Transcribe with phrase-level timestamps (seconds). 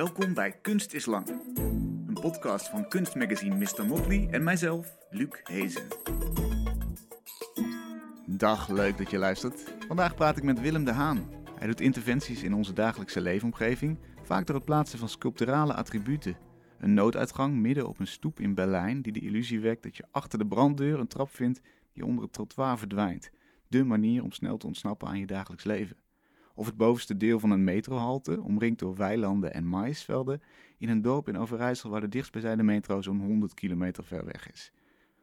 [0.00, 1.28] Welkom bij Kunst is Lang.
[2.06, 3.86] Een podcast van kunstmagazine Mr.
[3.86, 5.82] Motley en mijzelf, Luc Hezen.
[8.26, 9.74] Dag, leuk dat je luistert.
[9.86, 11.30] Vandaag praat ik met Willem de Haan.
[11.58, 16.36] Hij doet interventies in onze dagelijkse leefomgeving, vaak door het plaatsen van sculpturale attributen.
[16.78, 20.38] Een nooduitgang midden op een stoep in Berlijn die de illusie wekt dat je achter
[20.38, 21.60] de branddeur een trap vindt
[21.92, 23.30] die onder het trottoir verdwijnt.
[23.68, 25.96] De manier om snel te ontsnappen aan je dagelijks leven.
[26.60, 30.42] Of het bovenste deel van een metrohalte, omringd door weilanden en maïsvelden,
[30.78, 34.72] in een dorp in Overijssel waar de dichtstbijzijnde metro zo'n 100 kilometer ver weg is.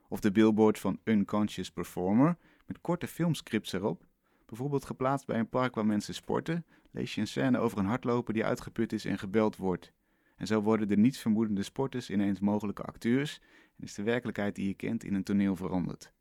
[0.09, 4.05] Of de billboard van Unconscious Performer, met korte filmscripts erop.
[4.45, 8.33] Bijvoorbeeld geplaatst bij een park waar mensen sporten, lees je een scène over een hardloper
[8.33, 9.93] die uitgeput is en gebeld wordt.
[10.35, 13.41] En zo worden de nietsvermoedende sporters ineens mogelijke acteurs
[13.77, 16.13] en is de werkelijkheid die je kent in een toneel veranderd.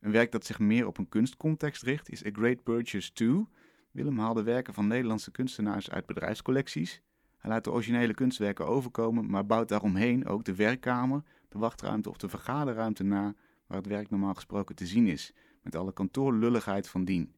[0.00, 3.46] Een werk dat zich meer op een kunstcontext richt is A Great Purchase 2.
[3.96, 7.02] Willem haalde werken van Nederlandse kunstenaars uit bedrijfscollecties.
[7.38, 12.16] Hij laat de originele kunstwerken overkomen, maar bouwt daaromheen ook de werkkamer, de wachtruimte of
[12.16, 13.34] de vergaderruimte na
[13.66, 17.34] waar het werk normaal gesproken te zien is, met alle kantoorlulligheid van dien.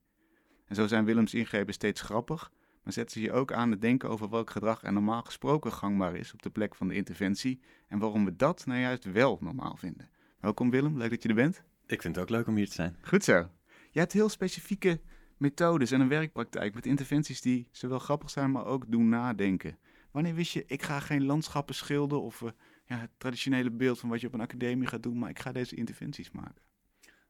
[0.64, 4.08] En zo zijn Willems ingrepen steeds grappig, maar zetten ze je ook aan het denken
[4.08, 7.98] over welk gedrag er normaal gesproken gangbaar is op de plek van de interventie en
[7.98, 10.08] waarom we dat nou juist wel normaal vinden.
[10.40, 11.62] Welkom Willem, leuk dat je er bent.
[11.86, 12.96] Ik vind het ook leuk om hier te zijn.
[13.00, 13.48] Goed zo.
[13.90, 15.00] Je hebt heel specifieke
[15.38, 19.78] methodes en een werkpraktijk met interventies die zowel grappig zijn, maar ook doen nadenken.
[20.10, 22.50] Wanneer wist je, ik ga geen landschappen schilderen of uh,
[22.84, 25.52] ja, het traditionele beeld van wat je op een academie gaat doen, maar ik ga
[25.52, 26.62] deze interventies maken?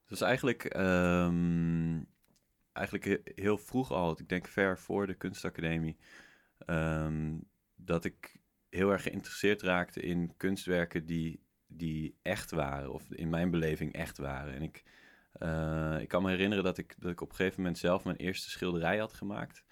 [0.09, 2.06] Is eigenlijk, um,
[2.73, 5.97] eigenlijk heel vroeg al, ik denk ver voor de kunstacademie,
[6.67, 7.45] um,
[7.77, 8.37] dat ik
[8.69, 14.19] heel erg geïnteresseerd raakte in kunstwerken die, die echt waren, of in mijn beleving echt
[14.19, 14.55] waren.
[14.55, 14.83] En ik,
[15.42, 18.17] uh, ik kan me herinneren dat ik, dat ik op een gegeven moment zelf mijn
[18.17, 19.64] eerste schilderij had gemaakt.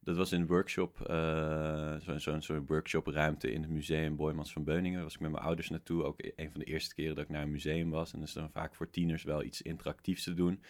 [0.00, 4.64] Dat was in een workshop, uh, zo'n zo, zo workshopruimte in het museum Boymans van
[4.64, 4.94] Beuningen.
[4.94, 6.04] Daar was ik met mijn ouders naartoe.
[6.04, 8.12] Ook een van de eerste keren dat ik naar een museum was.
[8.12, 10.62] En dat is dan vaak voor tieners wel iets interactiefs te doen.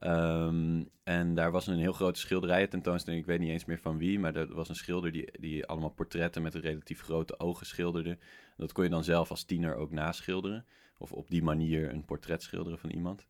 [0.00, 3.22] Um, en daar was een heel grote schilderij tentoonstelling.
[3.22, 5.90] Ik weet niet eens meer van wie, maar er was een schilder die, die allemaal
[5.90, 8.18] portretten met een relatief grote ogen schilderde.
[8.56, 10.64] Dat kon je dan zelf als tiener ook naschilderen.
[10.98, 13.26] Of op die manier een portret schilderen van iemand.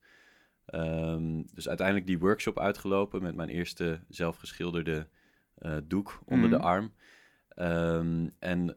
[0.67, 5.09] Um, dus uiteindelijk die workshop uitgelopen met mijn eerste zelfgeschilderde
[5.59, 6.51] uh, doek onder mm.
[6.51, 6.93] de arm.
[7.57, 8.77] Um, en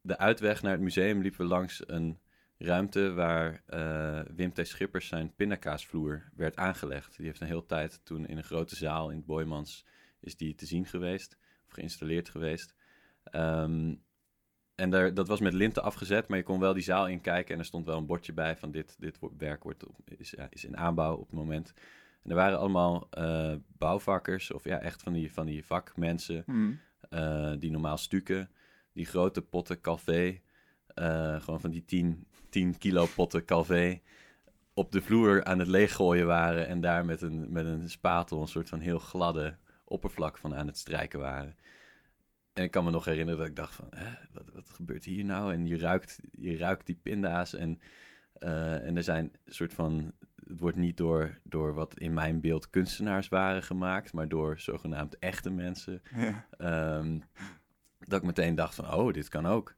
[0.00, 2.18] de uitweg naar het museum liepen we langs een
[2.58, 4.66] ruimte waar uh, Wim T.
[4.66, 7.16] Schippers zijn pindakaasvloer werd aangelegd.
[7.16, 9.86] Die heeft een hele tijd toen in een grote zaal in het Boymans
[10.20, 12.74] is die te zien geweest, of geïnstalleerd geweest.
[13.32, 14.02] Um,
[14.74, 17.60] en daar, dat was met linten afgezet, maar je kon wel die zaal inkijken en
[17.60, 20.64] er stond wel een bordje bij van dit, dit werk wordt op, is, ja, is
[20.64, 21.72] in aanbouw op het moment.
[22.22, 26.80] En er waren allemaal uh, bouwvakkers, of ja, echt van die, van die vakmensen, mm.
[27.10, 28.50] uh, die normaal stukken,
[28.92, 30.40] die grote potten calvé,
[30.94, 34.00] uh, gewoon van die 10, 10 kilo potten calvé,
[34.74, 38.48] op de vloer aan het leeggooien waren en daar met een, met een spatel een
[38.48, 41.56] soort van heel gladde oppervlak van aan het strijken waren.
[42.54, 45.24] En ik kan me nog herinneren dat ik dacht van, hè, wat, wat gebeurt hier
[45.24, 45.52] nou?
[45.52, 47.80] En je ruikt, je ruikt die pinda's en,
[48.38, 50.12] uh, en er zijn een soort van,
[50.46, 55.18] het wordt niet door, door wat in mijn beeld kunstenaars waren gemaakt, maar door zogenaamd
[55.18, 56.02] echte mensen.
[56.16, 56.46] Ja.
[56.98, 57.22] Um,
[57.98, 59.74] dat ik meteen dacht van, oh, dit kan ook.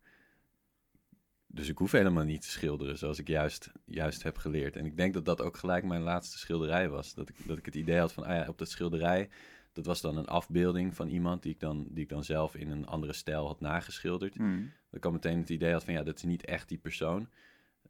[1.47, 4.77] Dus ik hoef helemaal niet te schilderen zoals ik juist, juist heb geleerd.
[4.77, 7.15] En ik denk dat dat ook gelijk mijn laatste schilderij was.
[7.15, 9.29] Dat ik, dat ik het idee had van, ah ja, op dat schilderij
[9.77, 12.71] dat was dan een afbeelding van iemand die ik dan, die ik dan zelf in
[12.71, 14.39] een andere stijl had nageschilderd.
[14.39, 14.73] Mm.
[14.91, 17.29] Ik al meteen het idee had van ja, dat is niet echt die persoon.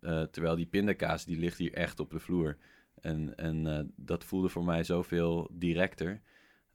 [0.00, 2.56] Uh, terwijl die pindakaas, die ligt hier echt op de vloer.
[3.00, 6.20] En, en uh, dat voelde voor mij zoveel directer.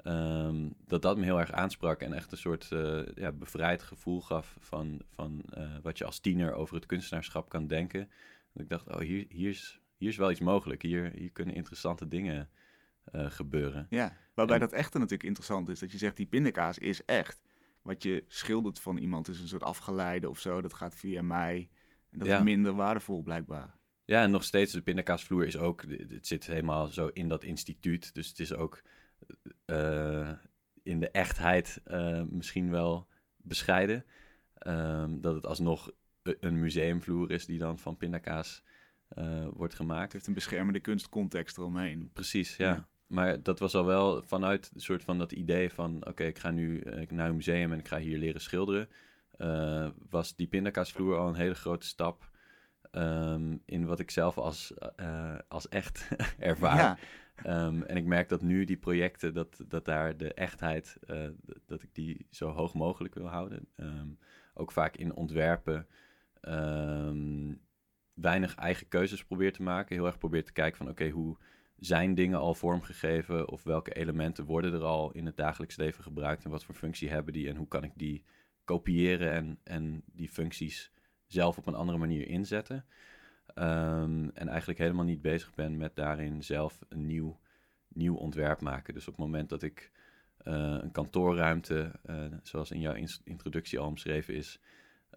[0.04, 4.22] Um, dat dat me heel erg aansprak en echt een soort uh, ja, bevrijd gevoel
[4.22, 5.44] gaf van, van
[5.82, 8.10] wat je als tiener over het kunstenaarschap kan denken.
[8.54, 10.82] Dat ik dacht, oh, hier, hier, is, hier is wel iets mogelijk.
[10.82, 12.50] Hier, hier kunnen interessante dingen
[13.12, 13.88] uh, gebeuren.
[13.90, 15.80] Ja, waarbij dat echte natuurlijk interessant is.
[15.80, 17.42] Dat je zegt, die pindakaas is echt.
[17.82, 20.62] Wat je schildert van iemand is een soort afgeleide of zo.
[20.62, 21.70] Dat gaat via mij.
[22.12, 23.80] En dat is minder waardevol blijkbaar.
[24.06, 25.82] Ja, en nog steeds, de pindakaasvloer is ook...
[25.82, 28.14] Het zit helemaal zo in dat instituut.
[28.14, 28.82] Dus het is ook
[29.66, 30.32] uh,
[30.84, 33.08] in de echtheid uh, misschien wel
[33.38, 34.06] bescheiden.
[34.68, 35.92] Um, dat het alsnog
[36.24, 38.64] een museumvloer is die dan van pindakaas
[39.18, 40.04] uh, wordt gemaakt.
[40.04, 42.10] Het heeft een beschermende kunstcontext eromheen.
[42.14, 42.90] Precies, ja.
[43.12, 46.08] Maar dat was al wel vanuit een soort van dat idee van...
[46.08, 48.90] oké, ik ga nu uh, naar een museum en ik ga hier leren schilderen...
[49.38, 52.30] Uh, was die pindakaasvloer al een hele grote stap...
[52.92, 54.74] Um, in wat ik zelf als,
[55.48, 56.08] als echt
[56.40, 57.00] ervaar.
[57.36, 61.28] Ehm, en ik merk dat nu die projecten, dat, dat daar de echtheid, uh,
[61.66, 63.68] dat ik die zo hoog mogelijk wil houden.
[63.76, 64.08] Ehm,
[64.54, 65.88] ook vaak in ontwerpen
[68.14, 69.96] weinig eigen keuzes probeer te maken.
[69.96, 71.38] Heel erg probeer te kijken van oké, hoe
[71.82, 76.44] zijn dingen al vormgegeven of welke elementen worden er al in het dagelijks leven gebruikt
[76.44, 78.24] en wat voor functie hebben die en hoe kan ik die
[78.64, 80.92] kopiëren en, en die functies
[81.26, 82.86] zelf op een andere manier inzetten.
[83.56, 87.40] Um, en eigenlijk helemaal niet bezig ben met daarin zelf een nieuw,
[87.88, 88.94] nieuw ontwerp maken.
[88.94, 89.92] Dus op het moment dat ik
[90.44, 94.60] uh, een kantoorruimte, uh, zoals in jouw introductie al omschreven is,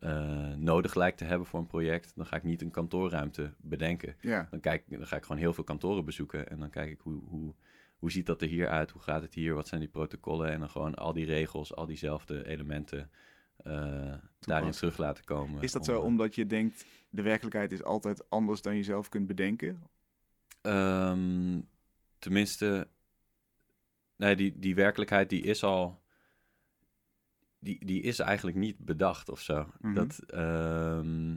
[0.00, 4.16] uh, nodig lijkt te hebben voor een project, dan ga ik niet een kantoorruimte bedenken.
[4.20, 4.48] Ja.
[4.50, 7.22] Dan, kijk, dan ga ik gewoon heel veel kantoren bezoeken en dan kijk ik hoe,
[7.24, 7.54] hoe,
[7.96, 10.58] hoe ziet dat er hier uit, hoe gaat het hier, wat zijn die protocollen en
[10.60, 13.10] dan gewoon al die regels, al diezelfde elementen
[13.66, 15.62] uh, daarin terug laten komen.
[15.62, 19.08] Is dat zo eh, omdat je denkt, de werkelijkheid is altijd anders dan je zelf
[19.08, 19.82] kunt bedenken?
[20.62, 21.68] Um,
[22.18, 22.88] tenminste,
[24.16, 26.02] nee, die, die werkelijkheid die is al
[27.64, 29.72] die, die is eigenlijk niet bedacht of zo.
[29.80, 29.94] Mhm.
[29.94, 31.34] dat, ehm,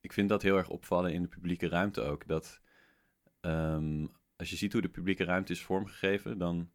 [0.00, 2.26] ik vind dat heel erg opvallen in de publieke ruimte ook.
[2.26, 2.60] Dat
[3.40, 6.70] ehm, als je ziet hoe de publieke ruimte is vormgegeven, dan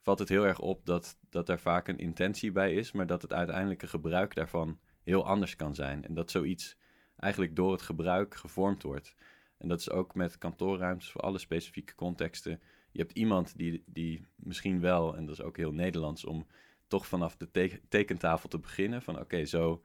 [0.00, 3.22] valt het heel erg op dat, dat er vaak een intentie bij is, maar dat
[3.22, 6.04] het uiteindelijke gebruik daarvan heel anders kan zijn.
[6.04, 6.76] En dat zoiets
[7.16, 9.14] eigenlijk door het gebruik gevormd wordt.
[9.58, 12.60] En dat is ook met kantoorruimtes voor alle specifieke contexten.
[12.90, 16.46] Je hebt iemand die, die misschien wel, en dat is ook heel Nederlands, om
[16.92, 19.02] toch vanaf de tekentafel te beginnen.
[19.02, 19.82] Van oké, zo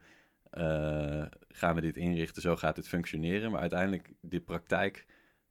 [0.52, 3.50] uh, gaan we dit inrichten, zo gaat het functioneren.
[3.50, 5.06] Maar uiteindelijk, de praktijk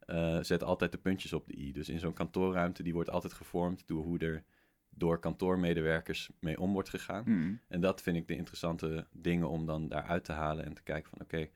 [0.05, 1.71] uh, zet altijd de puntjes op de i.
[1.71, 4.43] Dus in zo'n kantoorruimte, die wordt altijd gevormd door hoe er
[4.89, 7.23] door kantoormedewerkers mee om wordt gegaan.
[7.25, 7.59] Mm.
[7.67, 11.09] En dat vind ik de interessante dingen om dan daaruit te halen en te kijken
[11.09, 11.49] van oké,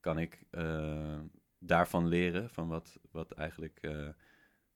[0.00, 1.20] kan ik uh,
[1.58, 4.08] daarvan leren van wat, wat eigenlijk uh,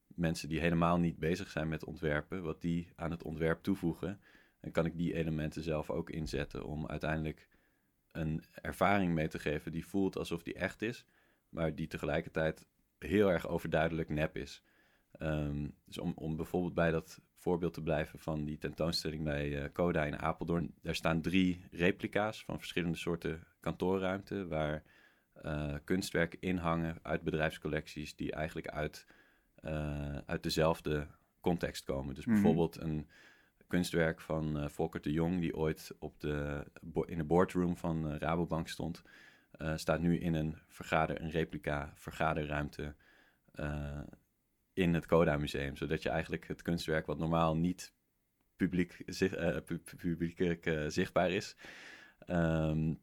[0.06, 4.20] mensen die helemaal niet bezig zijn met ontwerpen, wat die aan het ontwerp toevoegen.
[4.62, 7.48] En kan ik die elementen zelf ook inzetten om uiteindelijk
[8.12, 11.04] een ervaring mee te geven die voelt alsof die echt is,
[11.48, 12.66] maar die tegelijkertijd
[12.98, 14.62] heel erg overduidelijk nep is.
[15.18, 19.64] Um, dus om, om bijvoorbeeld bij dat voorbeeld te blijven van die tentoonstelling bij uh,
[19.72, 20.74] Coda in Apeldoorn.
[20.82, 24.82] Daar staan drie replica's van verschillende soorten kantoorruimte, waar
[25.42, 29.06] uh, kunstwerken in hangen uit bedrijfscollecties die eigenlijk uit,
[29.64, 31.06] uh, uit dezelfde
[31.40, 32.14] context komen.
[32.14, 32.34] Dus Mhm.
[32.34, 33.08] bijvoorbeeld een
[33.72, 36.64] kunstwerk van uh, Volker de Jong, die ooit op de,
[37.06, 39.02] in de boardroom van uh, Rabobank stond,
[39.58, 42.94] uh, staat nu in een vergader, een replica vergaderruimte
[44.72, 45.76] in het Coda Museum.
[45.76, 47.92] Zodat je eigenlijk het kunstwerk, wat normaal niet
[48.56, 51.56] publiek, zich, pu publiekelijk uh, zichtbaar is,
[52.26, 53.00] um,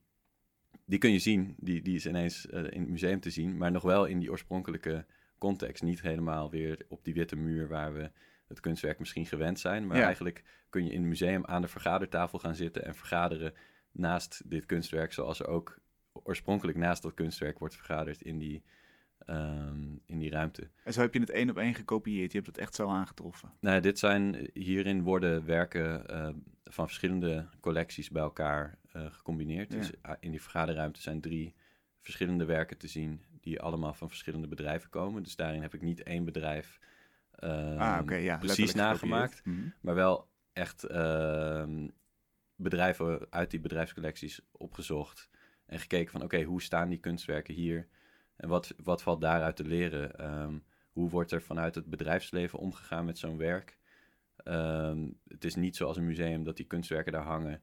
[0.85, 1.55] die kun je zien.
[1.57, 5.05] Die, die is ineens in het museum te zien, maar nog wel in die oorspronkelijke
[5.37, 5.83] context.
[5.83, 8.11] Niet helemaal weer op die witte muur waar we
[8.49, 9.87] het kunstwerk misschien gewend zijn.
[9.87, 10.05] Maar Ja.
[10.05, 13.53] eigenlijk kun je in het museum aan de vergadertafel gaan zitten en vergaderen
[13.91, 15.79] naast dit kunstwerk, zoals er ook
[16.11, 18.63] oorspronkelijk naast dat kunstwerk wordt vergaderd in die,
[19.25, 20.69] ehm, in die ruimte.
[20.83, 22.31] En zo heb je het één op één gekopieerd.
[22.31, 23.51] Je hebt het echt zo aangetroffen.
[23.59, 26.29] Nou, dit zijn, hierin worden werken eh,
[26.63, 29.71] van verschillende collecties bij elkaar eh, gecombineerd.
[29.71, 29.77] Ja.
[29.79, 31.55] Dus ah, in die vergaderruimte zijn drie
[32.01, 35.23] verschillende werken te zien die allemaal van verschillende bedrijven komen.
[35.23, 36.79] Dus daarin heb ik niet één bedrijf
[37.77, 38.37] ah, oké, ja.
[38.37, 39.45] precies nagemaakt.
[39.45, 39.67] Mhm.
[39.81, 41.87] maar wel echt ehm,
[42.55, 45.29] bedrijven uit die bedrijfscollecties opgezocht
[45.65, 47.87] en gekeken van oké, hoe staan die kunstwerken hier
[48.35, 50.15] en wat, wat valt daaruit te leren?
[50.15, 50.57] Ehm,
[50.91, 53.77] hoe wordt er vanuit het bedrijfsleven omgegaan met zo'n werk?
[54.35, 57.61] Ehm, het is niet zoals een museum dat die kunstwerken daar hangen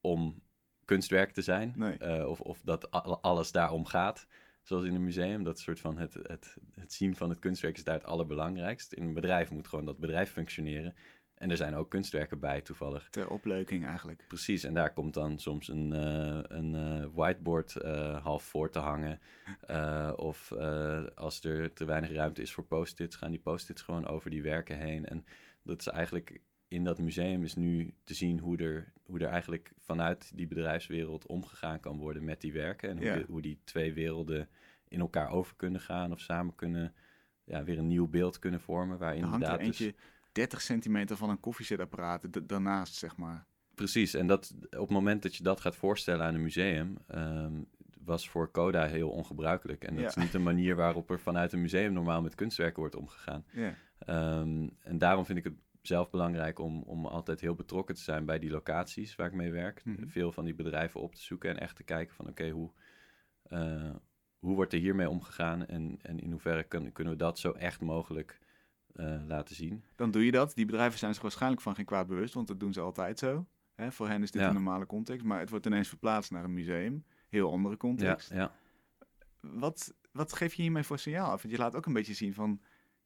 [0.00, 0.42] om
[0.84, 1.72] kunstwerk te zijn.
[1.76, 1.98] Nee.
[1.98, 4.26] Eh, of, of dat al- alles daarom gaat,
[4.62, 5.44] zoals in een museum.
[5.44, 8.92] Dat soort van het, het, het zien van het kunstwerk is daar het allerbelangrijkst.
[8.92, 10.94] In een bedrijf moet gewoon dat bedrijf functioneren.
[11.40, 13.08] En er zijn ook kunstwerken bij, toevallig.
[13.10, 14.24] Ter opleuking eigenlijk.
[14.28, 18.78] Precies, en daar komt dan soms een, eh, een eh, whiteboard eh, half voor te
[18.78, 19.20] hangen.
[20.16, 20.52] Of
[21.14, 24.78] als er te weinig ruimte is voor post-its, gaan die post-its gewoon over die werken
[24.78, 25.06] heen.
[25.06, 25.24] En
[25.62, 29.72] dat is eigenlijk in dat museum is nu te zien hoe er, hoe er eigenlijk
[29.78, 32.88] vanuit die bedrijfswereld omgegaan kan worden met die werken.
[32.90, 33.14] En hoe, Ja.
[33.16, 34.48] de- hoe die twee werelden
[34.88, 36.94] in elkaar over kunnen gaan of samen kunnen,
[37.44, 38.98] ja, weer een nieuw beeld kunnen vormen.
[38.98, 39.94] Waar Er hangt er inderdaad dus- eentje
[40.32, 43.46] 30 centimeter van een koffiezetapparaat daarnaast, zeg maar.
[43.74, 47.52] Precies, en dat, op het moment dat je dat gaat voorstellen aan een museum, ehm,
[48.04, 49.84] was voor Coda heel ongebruikelijk.
[49.84, 50.08] En dat Ja.
[50.08, 53.44] is niet een manier waarop er vanuit een museum normaal met kunstwerken wordt omgegaan.
[53.52, 53.74] Ja.
[53.98, 55.54] Ehm, en daarom vind ik het
[55.90, 59.50] zelf belangrijk om, om altijd heel betrokken te zijn bij die locaties waar ik mee
[59.50, 59.84] werk.
[59.84, 60.06] Mhm.
[60.08, 62.70] Veel van die bedrijven op te zoeken en echt te kijken van oké, hoe,
[63.42, 63.94] eh,
[64.38, 67.80] hoe wordt er hiermee omgegaan en, en in hoeverre kun- kunnen we dat zo echt
[67.80, 68.38] mogelijk
[68.94, 69.84] eh, laten zien.
[69.96, 70.54] Dan doe je dat.
[70.54, 73.46] Die bedrijven zijn zich waarschijnlijk van geen kwaad bewust, want dat doen ze altijd zo.
[73.74, 74.48] Hè, voor hen is dit Ja.
[74.48, 77.04] een normale context, maar het wordt ineens verplaatst naar een museum.
[77.28, 78.30] Heel andere Ja, context.
[78.32, 78.52] ja.
[79.40, 81.42] Wat, wat geef je hiermee voor signaal af?
[81.42, 82.60] Want je laat ook een beetje zien van...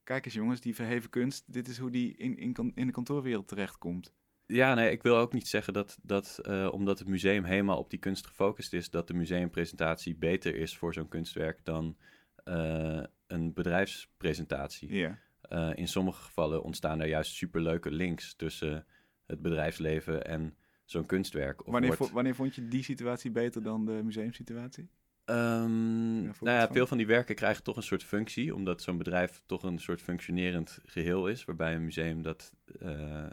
[0.04, 3.48] Kijk eens jongens, die verheven kunst, dit is hoe die in, in, in de kantoorwereld
[3.48, 4.12] terechtkomt.
[4.46, 7.90] Ja, nee, ik wil ook niet zeggen dat, dat eh, omdat het museum helemaal op
[7.90, 11.96] die kunst gefocust is, dat de museumpresentatie beter is voor zo'n kunstwerk dan
[12.44, 14.94] eh, een bedrijfspresentatie.
[14.94, 15.18] Ja.
[15.40, 18.86] Eh, in sommige gevallen ontstaan er juist superleuke links tussen
[19.26, 21.66] het bedrijfsleven en zo'n kunstwerk.
[21.66, 24.88] Of Wanneer, wordt- wanneer vond je die situatie beter dan de museumsituatie?
[25.24, 29.42] Ehm, nou ja, veel van die werken krijgen toch een soort functie, omdat zo'n bedrijf
[29.46, 33.28] toch een soort functionerend geheel is, waarbij een museum dat eh, eh,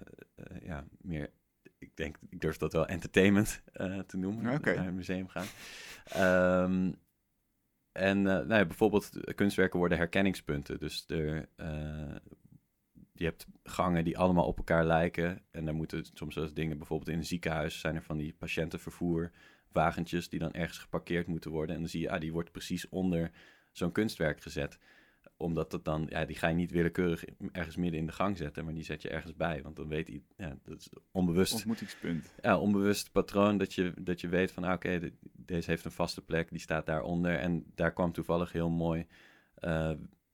[0.61, 1.29] ja, meer,
[1.77, 5.45] ik denk, ik durf dat wel entertainment eh, te noemen, naar een museum gaan.
[6.05, 6.91] Ehm,
[7.91, 11.49] en nou ja, bijvoorbeeld kunstwerken worden herkenningspunten, dus er,
[13.13, 17.09] je hebt gangen die allemaal op elkaar lijken en daar moeten soms eens dingen, bijvoorbeeld
[17.09, 19.31] in een ziekenhuis zijn er van die patiëntenvervoer
[19.73, 21.75] wagentjes die dan ergens geparkeerd moeten worden.
[21.75, 23.31] En dan zie je, ah, die wordt precies onder
[23.71, 24.79] zo'n kunstwerk gezet.
[25.37, 28.65] Omdat het dan, ja, die ga je niet willekeurig ergens midden in de gang zetten,
[28.65, 29.61] maar die zet je ergens bij.
[29.63, 32.33] Want dan weet hij, ja, dat is onbewust, Ontmoetingspunt.
[32.41, 35.91] ja, onbewust patroon dat je, dat je weet van, ah, oké, de- deze heeft een
[35.91, 37.35] vaste plek, die staat daaronder.
[37.39, 39.07] En daar kwam toevallig heel mooi
[39.55, 39.91] eh,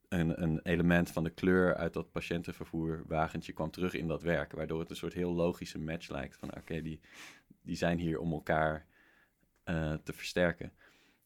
[0.10, 4.52] een, een element van de kleur uit dat patiëntenvervoer wagentje kwam terug in dat werk.
[4.52, 6.38] Waardoor het een soort heel logische match lijkt.
[6.38, 7.00] Van oké, die,
[7.62, 8.86] die zijn hier om elkaar
[9.68, 10.74] eh, te versterken.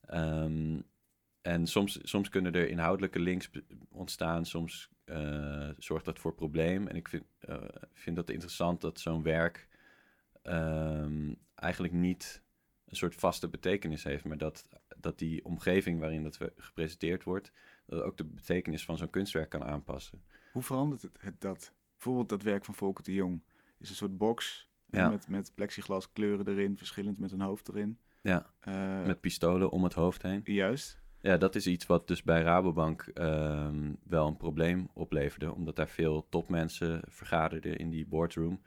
[0.06, 0.80] Ehm,
[1.42, 3.50] en soms, soms kunnen er inhoudelijke links
[3.90, 6.88] ontstaan, soms eh, zorgt dat voor probleem.
[6.88, 9.68] En ik vind, eh, vind dat interessant dat zo'n werk
[10.42, 12.42] ehm, eigenlijk niet
[12.86, 14.68] een soort vaste betekenis heeft, maar dat,
[14.98, 17.52] dat die omgeving waarin dat gepresenteerd wordt,
[17.86, 20.24] dat ook de betekenis van zo'n kunstwerk kan aanpassen.
[20.52, 21.74] Hoe verandert het, dat?
[21.94, 23.42] Bijvoorbeeld dat werk van Volker de Jong
[23.78, 25.10] is een soort box Ja.
[25.10, 28.00] met, met plexiglas kleuren erin, verschillend met een hoofd erin.
[28.22, 30.42] Ja, Eh, met pistolen om het hoofd heen.
[30.44, 31.00] Juist.
[31.22, 35.54] Ja, dat is iets wat dus bij Rabobank ehm, wel een probleem opleverde.
[35.54, 38.62] Omdat daar veel topmensen vergaderden in die boardroom.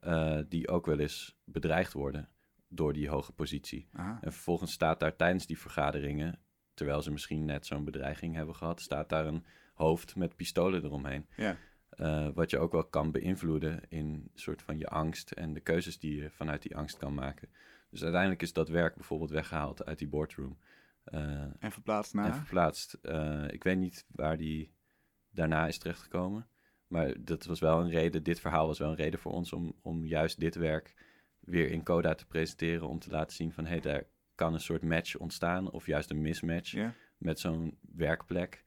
[0.00, 2.28] eh, die ook wel eens bedreigd worden
[2.68, 3.88] door die hoge positie.
[3.92, 4.18] Aha.
[4.20, 6.38] En vervolgens staat daar tijdens die vergaderingen,
[6.74, 9.44] terwijl ze misschien net zo'n bedreiging hebben gehad, staat daar een
[9.74, 11.26] hoofd met pistolen eromheen.
[11.36, 11.56] Ja.
[11.90, 15.98] Eh, wat je ook wel kan beïnvloeden in soort van je angst en de keuzes
[15.98, 17.48] die je vanuit die angst kan maken.
[17.96, 20.58] Dus uiteindelijk is dat werk bijvoorbeeld weggehaald uit die boardroom.
[21.04, 21.20] Eh,
[21.58, 22.26] En verplaatst naar?
[22.26, 22.94] en verplaatst.
[22.94, 24.72] Eh, ik weet niet waar die
[25.30, 26.46] daarna is terechtgekomen.
[26.86, 29.74] Maar dat was wel een reden, dit verhaal was wel een reden voor ons om,
[29.82, 30.94] om juist dit werk
[31.40, 32.88] weer in Coda te presenteren.
[32.88, 36.10] Om te laten zien van hé, hey, daar kan een soort match ontstaan of juist
[36.10, 36.74] een mismatch
[37.18, 38.64] met zo'n werkplek.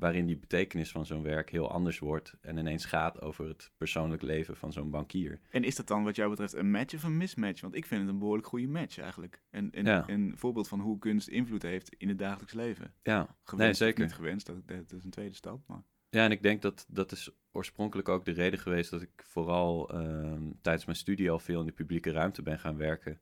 [0.00, 4.22] Waarin die betekenis van zo'n werk heel anders wordt en ineens gaat over het persoonlijk
[4.22, 5.40] leven van zo'n bankier.
[5.50, 7.60] En is dat dan wat jou betreft een match of een mismatch?
[7.60, 9.42] Want ik vind het een behoorlijk goede match eigenlijk.
[9.50, 10.04] En, en Ja.
[10.08, 12.94] een voorbeeld van hoe kunst invloed heeft in het dagelijks leven.
[13.02, 14.04] Ja, Gewenst nee, zeker.
[14.04, 15.60] niet gewenst, dat, dat is een tweede stap.
[15.66, 15.82] Maar...
[16.10, 19.90] Ja, en ik denk dat dat is oorspronkelijk ook de reden geweest dat ik vooral
[19.90, 23.20] ehm, tijdens mijn studie al veel in de publieke ruimte ben gaan werken.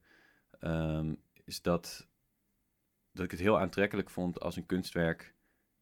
[0.60, 2.08] Ehm, is dat,
[3.12, 5.34] dat ik het heel aantrekkelijk vond als een kunstwerk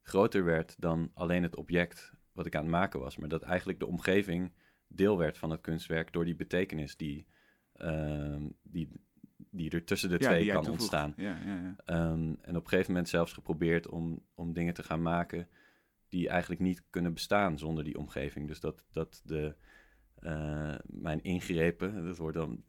[0.06, 3.16] groter werd dan alleen het object wat ik aan het maken was.
[3.16, 4.52] Maar dat eigenlijk de omgeving
[4.88, 7.26] deel werd van het kunstwerk door die betekenis die,
[7.72, 8.88] ehm, die,
[9.50, 11.14] die er tussen de Ja, twee kan ontstaan.
[11.16, 11.76] Ja, ja, ja.
[11.84, 15.48] Ehm, en op een gegeven moment zelfs geprobeerd om, om dingen te gaan maken
[16.08, 18.48] die eigenlijk niet kunnen bestaan zonder die omgeving.
[18.48, 19.54] Dus dat, dat de,
[20.14, 22.64] eh, mijn ingrepen, dat wordt dan,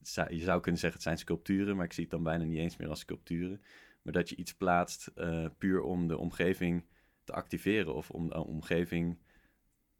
[0.00, 2.58] zou- je zou kunnen zeggen het zijn sculpturen, maar ik zie het dan bijna niet
[2.58, 3.62] eens meer als sculpturen.
[4.02, 6.84] Maar dat je iets plaatst eh, puur om de omgeving
[7.24, 9.18] te activeren of om de omgeving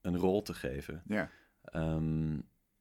[0.01, 1.03] een rol te geven.
[1.07, 1.31] ja.
[1.63, 2.35] Ehm,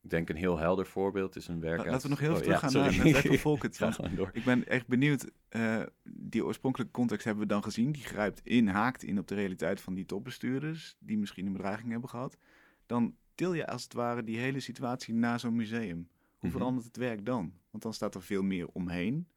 [0.04, 2.42] ik denk een heel helder voorbeeld is een werk uit- Laten we nog heel even
[2.42, 3.12] Oh, ja, teruggaan naar sorry.
[3.12, 4.36] het werk van Volkert.
[4.36, 5.32] Ik ben echt benieuwd.
[5.50, 7.92] eh, die oorspronkelijke context hebben we dan gezien.
[7.92, 10.96] Die grijpt in, haakt in op de realiteit van die topbestuurders.
[11.00, 12.38] Die misschien een bedreiging hebben gehad.
[12.86, 16.08] Dan til je als het ware die hele situatie naar zo'n museum.
[16.38, 16.58] Hoe Mhm.
[16.58, 17.54] verandert het werk dan?
[17.70, 19.28] Want dan staat er veel meer omheen.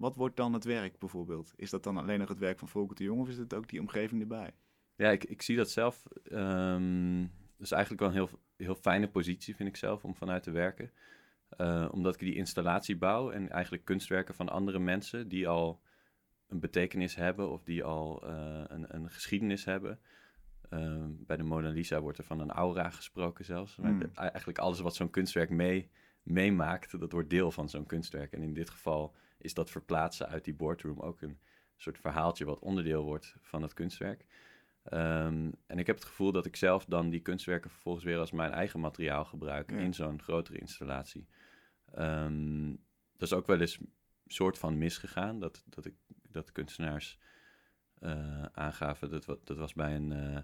[0.00, 1.52] Wat wordt dan het werk bijvoorbeeld?
[1.56, 3.68] Is dat dan alleen nog het werk van Volkert de Jong of is het ook
[3.68, 4.50] die omgeving erbij?
[4.96, 6.02] Ja, ik, ik zie dat zelf.
[6.12, 6.80] dat
[7.58, 10.90] is eigenlijk wel een heel, heel fijne positie, vind ik zelf, om vanuit te werken.
[11.48, 15.80] Eh, omdat ik die installatie bouw en eigenlijk kunstwerken van andere mensen die al
[16.46, 19.98] een betekenis hebben of die al eh, een, een geschiedenis hebben.
[20.68, 23.76] Ehm, bij de Mona Lisa wordt er van een aura gesproken zelfs.
[23.76, 23.98] Maar Hmm.
[23.98, 25.90] de- eigenlijk alles wat zo'n kunstwerk mee,
[26.22, 28.32] meemaakt, dat wordt deel van zo'n kunstwerk.
[28.32, 31.38] En in dit geval is dat verplaatsen uit die boardroom ook een
[31.76, 34.24] soort verhaaltje wat onderdeel wordt van het kunstwerk.
[34.82, 38.30] Ehm, en ik heb het gevoel dat ik zelf dan die kunstwerken vervolgens weer als
[38.30, 39.76] mijn eigen materiaal gebruik Ja.
[39.78, 41.28] in zo'n grotere installatie.
[41.92, 42.68] Ehm,
[43.12, 43.78] dat is ook wel eens
[44.26, 45.94] soort van misgegaan, dat, dat, ik,
[46.28, 47.18] dat kunstenaars
[47.98, 49.10] eh, aangaven.
[49.10, 50.38] Dat, dat was bij een eh,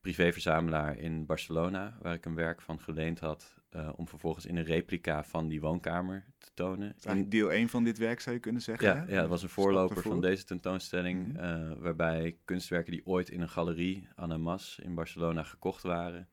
[0.00, 4.64] privéverzamelaar in Barcelona, waar ik een werk van geleend had, eh, om vervolgens in een
[4.64, 6.92] replica van die woonkamer te tonen.
[6.94, 8.88] Dat eigenlijk deel 1 van dit werk, zou je kunnen zeggen.
[8.88, 9.12] Ja, hè?
[9.12, 11.36] ja, het was een voorloper van deze tentoonstelling, Mhm.
[11.36, 16.28] eh, waarbij kunstwerken die ooit in een galerie aan de Mas in Barcelona gekocht waren,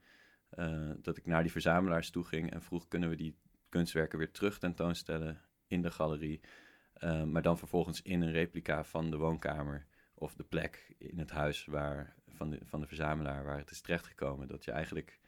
[0.50, 3.35] eh, dat ik naar die verzamelaars toe ging en vroeg, kunnen we die
[3.69, 6.41] kunstwerken weer terug tentoonstellen in de galerie,
[7.25, 11.65] maar dan vervolgens in een replica van de woonkamer of de plek in het huis
[11.65, 15.19] waar, van, de, van de verzamelaar waar het is terechtgekomen, dat je eigenlijk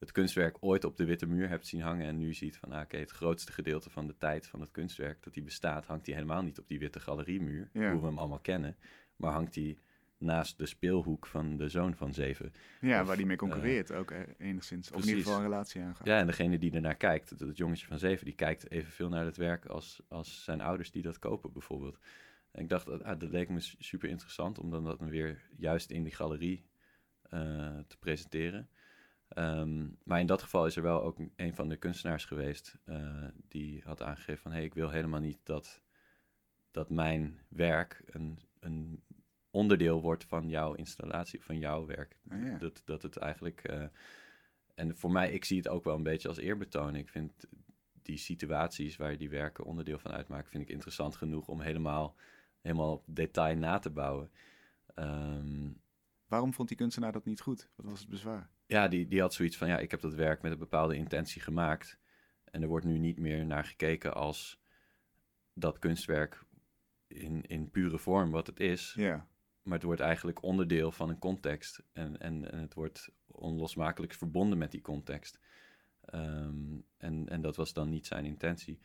[0.00, 2.80] het kunstwerk ooit op de witte muur hebt zien hangen en nu ziet van, ah,
[2.82, 6.14] oké, het grootste gedeelte van de tijd van het kunstwerk dat die bestaat, hangt die
[6.14, 7.90] helemaal niet op die witte galeriemuur, Ja.
[7.92, 8.76] hoe we hem allemaal kennen,
[9.16, 9.78] maar hangt die
[10.18, 12.52] naast de speelhoek van de zoon van zeven.
[12.80, 14.90] Ja, Of, waar die mee concurreert ook eh, enigszins.
[14.90, 15.22] Of in ieder precies.
[15.24, 16.06] geval een relatie aangaat.
[16.06, 19.24] Ja, en degene die ernaar kijkt, dat het jongetje van zeven, die kijkt evenveel naar
[19.24, 21.98] het werk als, als zijn ouders die dat kopen bijvoorbeeld.
[22.50, 25.42] En ik dacht, dat, ah, dat leek me su- super interessant om dan dat weer
[25.56, 26.64] juist in die galerie
[27.22, 27.40] eh,
[27.86, 28.68] te presenteren.
[29.30, 33.24] Ehm, maar in dat geval is er wel ook een- van de kunstenaars geweest eh,
[33.48, 34.50] die had aangegeven van...
[34.50, 35.82] hé, hey, ik wil helemaal niet dat,
[36.70, 39.02] dat mijn werk een, een
[39.50, 42.18] onderdeel wordt van jouw installatie, van jouw werk.
[42.30, 42.58] Ja.
[42.58, 43.60] Dat, dat het eigenlijk...
[43.64, 43.84] eh,
[44.74, 46.94] en voor mij, ik zie het ook wel een beetje als eerbetoon.
[46.94, 47.46] Ik vind
[48.02, 52.16] die situaties waar die werken onderdeel van uitmaken, vind ik interessant genoeg om helemaal,
[52.60, 54.30] helemaal op detail na te bouwen.
[54.94, 55.70] Ehm,
[56.26, 57.70] Waarom vond die kunstenaar dat niet goed?
[57.76, 58.50] Wat was het bezwaar?
[58.70, 61.42] Ja, die, die had zoiets van, ja, ik heb dat werk met een bepaalde intentie
[61.42, 61.98] gemaakt.
[62.44, 64.60] En er wordt nu niet meer naar gekeken als
[65.52, 66.44] dat kunstwerk
[67.06, 68.92] in, in pure vorm wat het is.
[68.96, 69.28] Ja,
[69.62, 71.82] Maar het wordt eigenlijk onderdeel van een context.
[71.92, 75.40] En, en, en het wordt onlosmakelijk verbonden met die context.
[76.00, 78.78] Ehm, en, en dat was dan niet zijn intentie.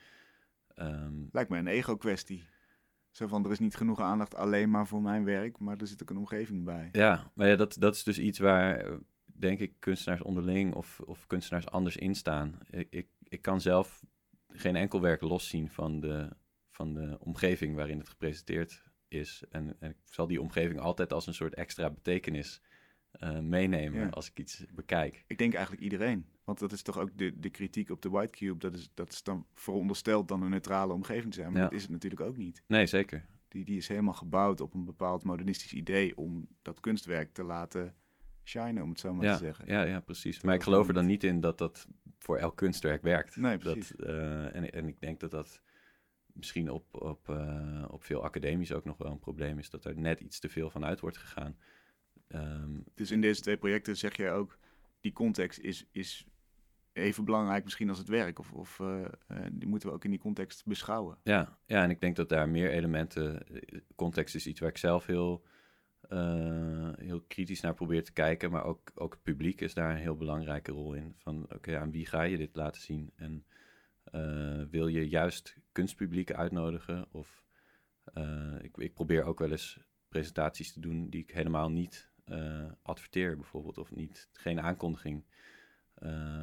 [0.68, 2.48] Ehm, lijkt me een ego-kwestie.
[3.12, 6.02] Zo van, er is niet genoeg aandacht alleen maar voor mijn werk, maar er zit
[6.02, 6.90] ook een omgeving bij.
[6.92, 9.00] ja, maar ja, dat, dat is dus iets waar,
[9.38, 12.58] denk ik, kunstenaars onderling of, of kunstenaars anders in staan.
[12.70, 14.04] Ik, ik, ik kan zelf
[14.48, 16.30] geen enkel werk loszien van de,
[16.72, 19.44] van de omgeving waarin het gepresenteerd is.
[19.50, 22.62] En, en ik zal die omgeving altijd als een soort extra betekenis
[23.12, 24.10] eh, meenemen Ja.
[24.10, 25.24] als ik iets bekijk.
[25.28, 26.26] Ik denk eigenlijk iedereen.
[26.44, 28.58] Want dat is toch ook de, de kritiek op de White Cube.
[28.60, 31.52] Dat is, dat is dan verondersteld dan een neutrale omgeving te zijn.
[31.52, 31.68] Maar Ja.
[31.68, 32.64] dat is het natuurlijk ook niet.
[32.68, 33.26] Nee, zeker.
[33.48, 37.96] Die, die is helemaal gebouwd op een bepaald modernistisch idee om dat kunstwerk te laten
[38.48, 39.66] shinen, om het zo maar Ja, te zeggen.
[39.68, 40.42] ja, ja, precies.
[40.42, 41.88] Maar ik geloof er dan niet in dat dat
[42.20, 43.36] voor elk kunstwerk werkt.
[43.36, 43.96] Nee, dat, precies.
[43.96, 45.62] eh, en, en ik denk dat dat
[46.34, 49.70] misschien op, op, eh, op veel academisch ook nog wel een probleem is.
[49.70, 51.58] Dat er net iets te veel van uit wordt gegaan.
[52.28, 54.58] Ehm, Dus in deze twee projecten zeg jij ook,
[55.00, 56.26] die context is, is
[56.94, 58.40] even belangrijk misschien als het werk.
[58.40, 59.06] Of, of eh,
[59.52, 61.18] die moeten we ook in die context beschouwen.
[61.24, 63.44] ja, ja, en ik denk dat daar meer elementen...
[63.96, 65.46] Context is iets waar ik zelf heel,
[66.10, 68.52] eh, heel kritisch naar probeer te kijken.
[68.52, 71.14] Maar ook, ook het publiek is daar een heel belangrijke rol in.
[71.18, 73.12] Van, oké, aan wie ga je dit laten zien?
[73.16, 73.46] En
[74.04, 77.08] eh, wil je juist kunstpubliek uitnodigen?
[77.12, 77.44] Of
[78.04, 82.14] eh, ik, ik probeer ook wel eens presentaties te doen die ik helemaal niet
[82.82, 83.78] adverteer, bijvoorbeeld.
[83.78, 85.24] Of niet, geen aankondiging.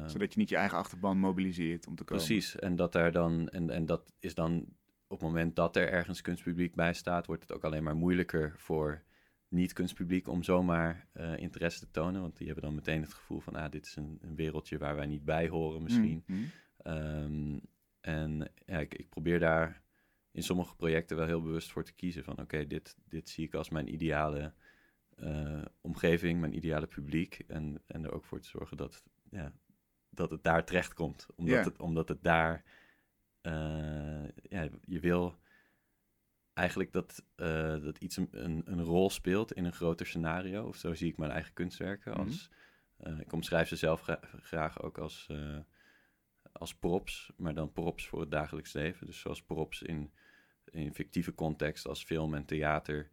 [0.05, 2.25] Zodat je niet je eigen achterban mobiliseert om te komen.
[2.25, 4.75] Precies, en dat daar dan, en, en dat is dan
[5.07, 8.53] op het moment dat er ergens kunstpubliek bij staat, wordt het ook alleen maar moeilijker
[8.57, 9.03] voor
[9.53, 12.21] niet-kunstpubliek om zomaar eh, interesse te tonen.
[12.21, 14.95] Want die hebben dan meteen het gevoel van, ah, dit is een, een wereldje waar
[14.95, 16.23] wij niet bij horen misschien.
[16.27, 16.43] Mhm.
[16.77, 17.59] Ehm,
[18.01, 19.81] en ja, ik, ik probeer daar
[20.31, 23.53] in sommige projecten wel heel bewust voor te kiezen van, oké, dit, dit zie ik
[23.53, 24.53] als mijn ideale
[25.15, 27.43] eh, omgeving, mijn ideale publiek.
[27.47, 29.53] En, en er ook voor te zorgen dat, ja,
[30.09, 31.27] dat het daar terecht komt.
[31.35, 32.63] Omdat, het, omdat het daar,
[33.41, 35.35] eh, ja, je wil
[36.53, 40.67] eigenlijk dat, eh, dat iets een, een, een rol speelt in een groter scenario.
[40.67, 42.11] Of zo zie ik mijn eigen kunstwerken.
[42.11, 42.21] Mhm.
[42.21, 42.49] Als,
[42.97, 45.57] eh, ik omschrijf ze zelf gra- graag ook als, eh,
[46.51, 49.05] als props, maar dan props voor het dagelijks leven.
[49.05, 50.11] Dus zoals props in,
[50.65, 53.11] in fictieve context als film en theater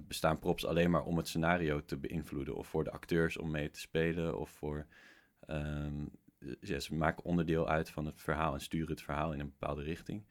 [0.00, 2.54] bestaan props alleen maar om het scenario te beïnvloeden.
[2.56, 4.38] Of voor de acteurs om mee te spelen.
[4.38, 4.86] Of voor.
[5.46, 6.06] ehm,
[6.60, 9.82] ja, ze maken onderdeel uit van het verhaal en sturen het verhaal in een bepaalde
[9.82, 10.26] richting.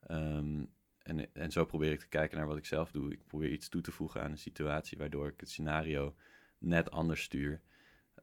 [0.00, 0.64] Ehm,
[1.08, 3.12] en, en zo probeer ik te kijken naar wat ik zelf doe.
[3.12, 6.14] Ik probeer iets toe te voegen aan een situatie waardoor ik het scenario
[6.58, 7.60] net anders stuur.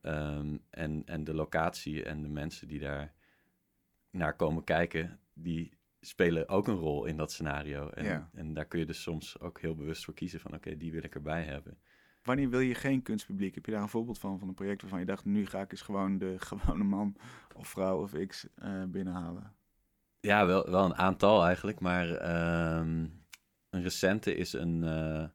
[0.01, 3.13] Ehm, en, en de locatie en de mensen die daar
[4.09, 7.89] naar komen kijken, die spelen ook een rol in dat scenario.
[7.89, 8.29] En, Ja.
[8.33, 11.03] en daar kun je dus soms ook heel bewust voor kiezen van oké, die wil
[11.03, 11.77] ik erbij hebben.
[12.23, 13.55] Wanneer wil je geen kunstpubliek?
[13.55, 15.71] Heb je daar een voorbeeld van, van een project waarvan je dacht, nu ga ik
[15.71, 17.15] eens gewoon de gewone man
[17.55, 19.53] of vrouw of x uh, binnenhalen?
[20.25, 23.07] Ja, wel, wel een aantal eigenlijk, maar ehm,
[23.69, 25.25] een recente is een uh,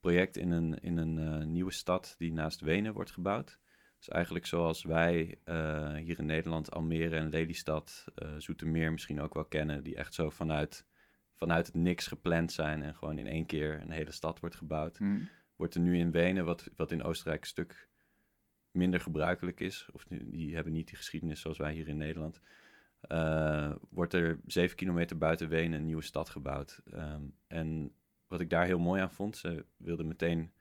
[0.00, 3.58] project in een, in een uh, nieuwe stad die naast Wenen wordt gebouwd.
[3.98, 8.04] Dus eigenlijk zoals wij uh, hier in Nederland Almere en Lelystad,
[8.38, 10.86] Zoetermeer misschien ook wel kennen, die echt zo vanuit,
[11.34, 14.98] vanuit het niks gepland zijn en gewoon in één keer een hele stad wordt gebouwd.
[14.98, 15.28] Hmm.
[15.56, 17.88] Wordt er nu in Wenen, wat, wat in Oostenrijk een stuk
[18.70, 22.40] minder gebruikelijk is, of die, die hebben niet die geschiedenis zoals wij hier in Nederland,
[23.08, 26.82] uh, wordt er zeven kilometer buiten Wenen een nieuwe stad gebouwd.
[26.94, 27.94] Um, en
[28.26, 30.52] wat ik daar heel mooi aan vond, ze wilden meteen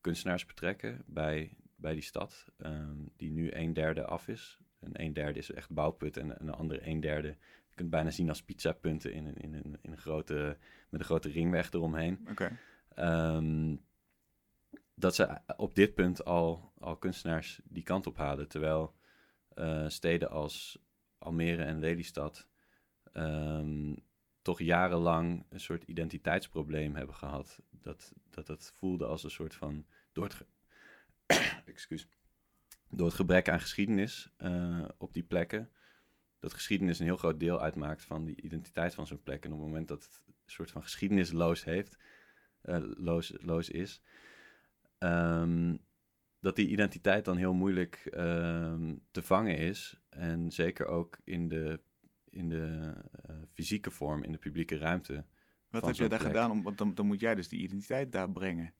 [0.00, 4.58] kunstenaars betrekken bij, bij die stad, um, die nu een derde af is.
[4.80, 7.36] En een derde is echt bouwput en een andere een derde
[7.68, 10.56] je kunt bijna zien als pizzapunten in, in, in, in een grote,
[10.88, 12.28] met een grote ringweg eromheen.
[12.30, 12.56] Okay.
[13.36, 13.86] Um,
[14.94, 18.48] dat ze op dit punt al, al kunstenaars die kant op hadden.
[18.48, 18.94] Terwijl
[19.54, 20.78] uh, steden als
[21.18, 22.48] Almere en Lelystad
[23.12, 23.96] um,
[24.42, 27.62] toch jarenlang een soort identiteitsprobleem hebben gehad.
[27.70, 29.86] Dat, dat het voelde als een soort van.
[30.12, 30.46] Door het,
[33.14, 35.70] gebrek aan geschiedenis uh, op die plekken.
[36.38, 39.44] Dat geschiedenis een heel groot deel uitmaakt van die identiteit van zo'n plek.
[39.44, 41.98] En op het moment dat het een soort van geschiedenisloos heeft,
[42.62, 44.02] uh, loos, loos is,
[44.98, 45.78] um,
[46.40, 50.00] dat die identiteit dan heel moeilijk um, te vangen is.
[50.08, 51.80] En zeker ook in de,
[52.30, 52.94] in de
[53.30, 55.24] uh, fysieke vorm, in de publieke ruimte.
[55.70, 56.50] Wat heb jij daar gedaan?
[56.50, 58.74] Om, want dan, dan moet jij dus die identiteit daar brengen.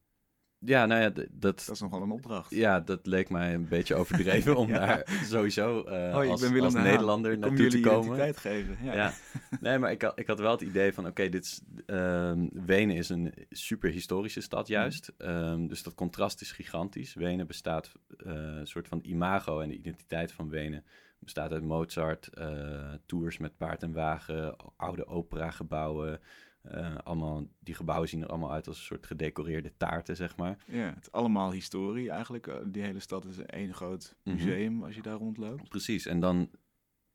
[0.61, 1.29] Ja, nou ja, dat...
[1.39, 2.51] Dat is nogal een opdracht.
[2.51, 4.87] Ja, dat leek mij een beetje overdreven om ja.
[4.87, 8.05] daar sowieso uh, oh, als, als Nederlander naartoe te komen.
[8.05, 8.77] identiteit geven.
[8.83, 8.95] Ja.
[8.95, 9.13] ja.
[9.61, 11.61] Nee, maar ik had, ik had wel het idee van, oké, okay, dit is...
[11.87, 15.13] Um, Wenen is een super historische stad juist.
[15.19, 15.29] Mm.
[15.29, 17.15] Um, dus dat contrast is gigantisch.
[17.15, 17.93] Wenen bestaat
[18.27, 20.85] uh, een soort van imago en de identiteit van Wenen
[21.19, 26.21] bestaat uit Mozart, uh, tours met paard en wagen, oude operagebouwen...
[26.65, 30.59] Uh, allemaal, die gebouwen zien er allemaal uit als een soort gedecoreerde taarten, zeg maar.
[30.67, 32.47] Ja, het is allemaal historie eigenlijk.
[32.47, 34.85] Uh, die hele stad is één groot museum mm -hmm.
[34.85, 35.69] als je daar rondloopt.
[35.69, 36.51] Precies, en dan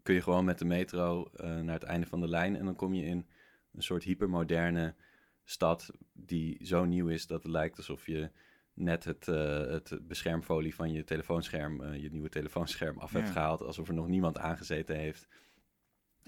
[0.04, 2.56] kun je gewoon met de metro uh, naar het einde van de lijn...
[2.56, 3.28] en dan kom je in
[3.72, 4.96] een soort hypermoderne
[5.44, 7.28] stad die zo nieuw is...
[7.28, 8.32] dat het lijkt alsof je
[8.74, 11.94] net het, het beschermfolie van je telefoonscherm...
[11.94, 13.20] je nieuwe telefoonscherm af ja.
[13.20, 13.62] hebt gehaald...
[13.62, 15.28] alsof er nog niemand aangezeten heeft.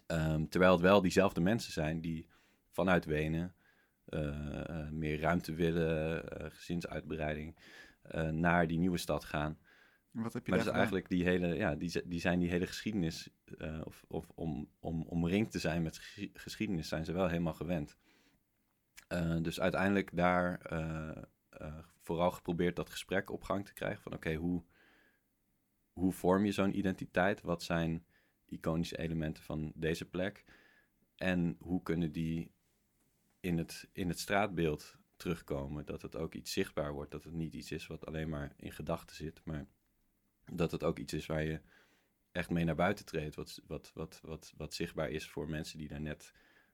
[0.08, 2.28] Um, terwijl het wel diezelfde mensen zijn die
[2.76, 3.56] vanuit Wenen
[4.10, 4.22] uh,
[4.70, 7.56] uh, meer ruimte willen, uh, gezinsuitbreiding,
[8.32, 9.58] naar die nieuwe stad gaan.
[10.12, 13.30] Wat heb je maar dus eigenlijk die hele, ja, die, die zijn die hele geschiedenis,
[13.84, 15.98] of, of om, om omringd te zijn met
[16.34, 17.98] geschiedenis, zijn ze wel helemaal gewend.
[19.42, 20.62] dus uiteindelijk daar
[22.02, 24.64] vooral geprobeerd dat gesprek op gang te krijgen van oké, okay, hoe,
[25.92, 27.42] hoe vorm je zo'n identiteit?
[27.42, 28.06] Wat zijn
[28.46, 30.44] iconische elementen van deze plek?
[31.16, 32.55] En hoe kunnen die
[33.46, 35.86] in het, in het straatbeeld terugkomen.
[35.86, 37.12] Dat het ook iets zichtbaar wordt.
[37.12, 39.42] Dat het niet iets is wat alleen maar in gedachten zit.
[39.44, 39.66] Maar
[40.52, 41.62] dat het ook iets is waar je
[42.32, 43.36] echt mee naar buiten treedt.
[43.36, 46.34] Wat, wat, wat, wat, wat zichtbaar is voor mensen die daar net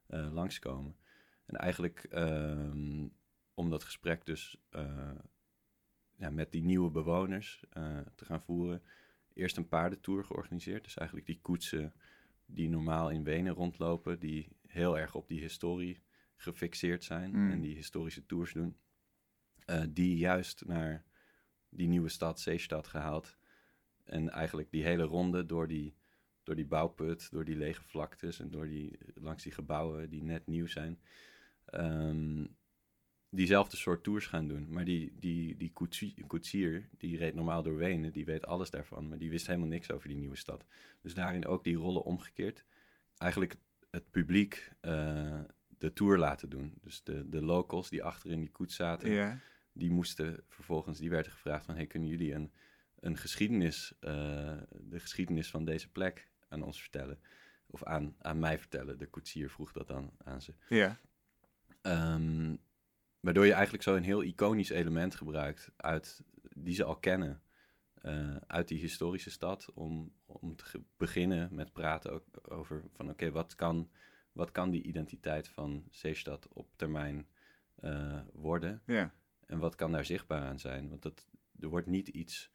[0.10, 0.96] uh, langskomen.
[1.46, 3.14] En eigenlijk um,
[3.54, 5.12] om dat gesprek dus uh,
[6.16, 8.84] ja, met die nieuwe bewoners uh, te gaan voeren.
[9.34, 10.84] Eerst een paardentour georganiseerd.
[10.84, 11.94] Dus eigenlijk die koetsen
[12.46, 14.20] die normaal in Wenen rondlopen.
[14.20, 16.02] Die heel erg op die historie
[16.42, 17.52] gefixeerd zijn Mm.
[17.52, 18.76] en die historische tours doen,
[19.66, 21.06] uh, die juist naar
[21.70, 23.38] die nieuwe stad, Zeestad, gehaald.
[24.04, 25.96] En eigenlijk die hele ronde door die,
[26.44, 30.48] door die bouwput, door die lege vlaktes en door die, langs die gebouwen die net
[30.48, 31.00] nieuw zijn,
[31.74, 32.56] um,
[33.30, 34.68] diezelfde soort tours gaan doen.
[34.70, 39.08] Maar die, die, die koetsier, koetsier, die reed normaal door Wenen, die weet alles daarvan,
[39.08, 40.66] maar die wist helemaal niks over die nieuwe stad.
[41.02, 42.66] Dus daarin ook die rollen omgekeerd.
[43.18, 43.56] Eigenlijk
[43.90, 45.40] het publiek uh,
[45.82, 46.74] de tour laten doen.
[46.82, 49.39] Dus de, de locals die achter in die koets zaten, ja.
[49.74, 52.52] die moesten vervolgens, die werden gevraagd van, hey, kunnen jullie een,
[53.00, 54.10] een geschiedenis, uh,
[54.80, 57.20] de geschiedenis van deze plek aan ons vertellen?
[57.67, 58.98] Of aan, aan mij vertellen.
[58.98, 60.54] De koetsier vroeg dat dan aan ze.
[60.70, 61.00] Ja.
[61.82, 62.60] Um,
[63.20, 66.24] waardoor je eigenlijk zo een heel iconisch element gebruikt uit,
[66.56, 67.41] die ze al kennen.
[68.04, 73.13] Uh, uit die historische stad, om, om te beginnen met praten ook over van oké,
[73.13, 73.89] okay, wat kan
[74.32, 77.28] wat kan die identiteit van Zeestad op termijn
[77.80, 78.82] uh, worden?
[78.86, 79.13] Ja.
[79.46, 80.89] En wat kan daar zichtbaar aan zijn?
[80.89, 82.52] Want dat, er wordt niet iets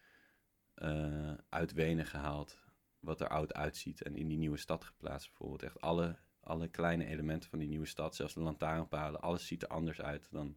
[0.76, 2.58] uh, uit Wenen gehaald
[2.98, 5.28] wat er oud uitziet en in die nieuwe stad geplaatst.
[5.28, 9.62] Bijvoorbeeld echt alle, alle kleine elementen van die nieuwe stad, zelfs de lantaarnpalen, alles ziet
[9.62, 10.56] er anders uit dan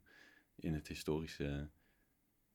[0.55, 1.69] in het historische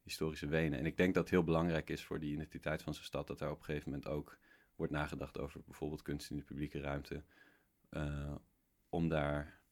[0.04, 0.78] historische wenen.
[0.78, 3.38] En ik denk dat het heel belangrijk is voor die identiteit van zo'n stad, dat
[3.38, 4.38] daar op een gegeven moment ook
[4.74, 7.22] wordt nagedacht over bijvoorbeeld kunst in de publieke ruimte.
[7.88, 8.34] eh,
[8.94, 9.62] om daar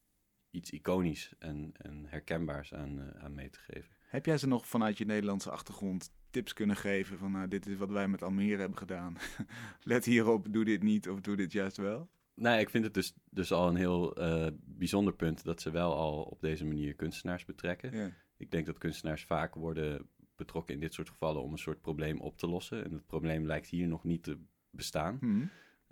[0.51, 3.97] iets iconisch en, en herkenbaars aan, eh, aan mee te geven.
[4.01, 7.77] Heb jij ze nog vanuit je Nederlandse achtergrond tips kunnen geven van nou, dit is
[7.77, 9.17] wat wij met Almere hebben gedaan.
[9.83, 12.11] Let hierop, doe dit niet of doe dit juist wel?
[12.35, 15.95] Nou, ik vind het dus, dus al een heel eh, bijzonder punt dat ze wel
[15.95, 17.97] al op deze manier kunstenaars betrekken.
[17.97, 18.11] Ja.
[18.37, 22.21] Ik denk dat kunstenaars vaak worden betrokken in dit soort gevallen om een soort probleem
[22.21, 22.85] op te lossen.
[22.85, 24.39] En het probleem lijkt hier nog niet te
[24.71, 25.17] bestaan.
[25.21, 25.45] Hm.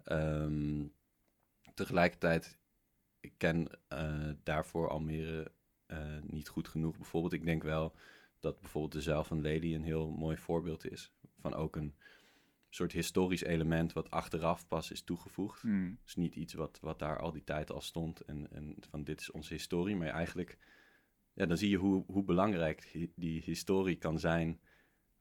[0.04, 0.86] Ehm,
[1.74, 2.58] tegelijkertijd,
[3.20, 5.52] ik ken eh, daarvoor Almere
[5.86, 6.96] eh, niet goed genoeg.
[6.96, 7.96] Bijvoorbeeld, ik denk wel
[8.40, 11.12] dat bijvoorbeeld de Zuil van Lely een heel mooi voorbeeld is.
[11.38, 11.94] Van ook een
[12.68, 15.62] soort historisch element wat achteraf pas is toegevoegd.
[15.62, 15.92] Hm.
[16.04, 19.20] Dus niet iets wat, wat daar al die tijd al stond en, en van dit
[19.20, 19.96] is onze historie.
[19.96, 20.58] Maar eigenlijk,
[21.32, 24.60] ja, dan zie je hoe, hoe belangrijk die historie kan zijn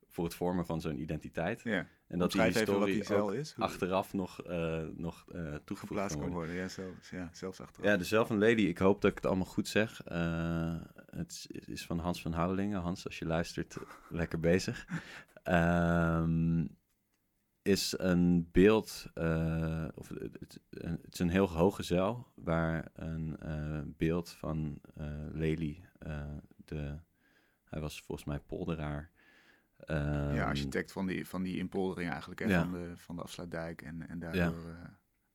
[0.10, 1.62] voor het vormen van zo'n identiteit.
[1.64, 1.88] Ja.
[2.08, 3.56] En dat die Omschrijf historie die ook cel is.
[3.58, 6.34] achteraf nog, eh, nog eh, toegevoegd kan worden.
[6.36, 6.56] worden.
[6.56, 7.86] Ja, zelfs, ja, zelfs achteraf.
[7.86, 10.04] Ja, de Zelf van Lady, ik hoop dat ik het allemaal goed zeg.
[10.04, 10.76] Eh,
[11.10, 12.82] het is- van Hans van Houwelingen.
[12.82, 13.78] Hans, als je luistert,
[14.10, 14.88] lekker bezig.
[15.44, 16.66] Ehm,
[17.62, 19.06] is een beeld,
[19.96, 23.38] of het, het, is een heel hoge zeil, waar een
[23.98, 25.82] beeld van eh Lely,
[26.66, 27.00] de,
[27.64, 29.12] hij was volgens mij polderaar.
[29.86, 32.62] Ja, ehm, architect van die, van die inpoldering eigenlijk, hè, Ja.
[32.62, 33.82] van, de, van de afsluitdijk.
[33.82, 34.86] En, en daardoor eh,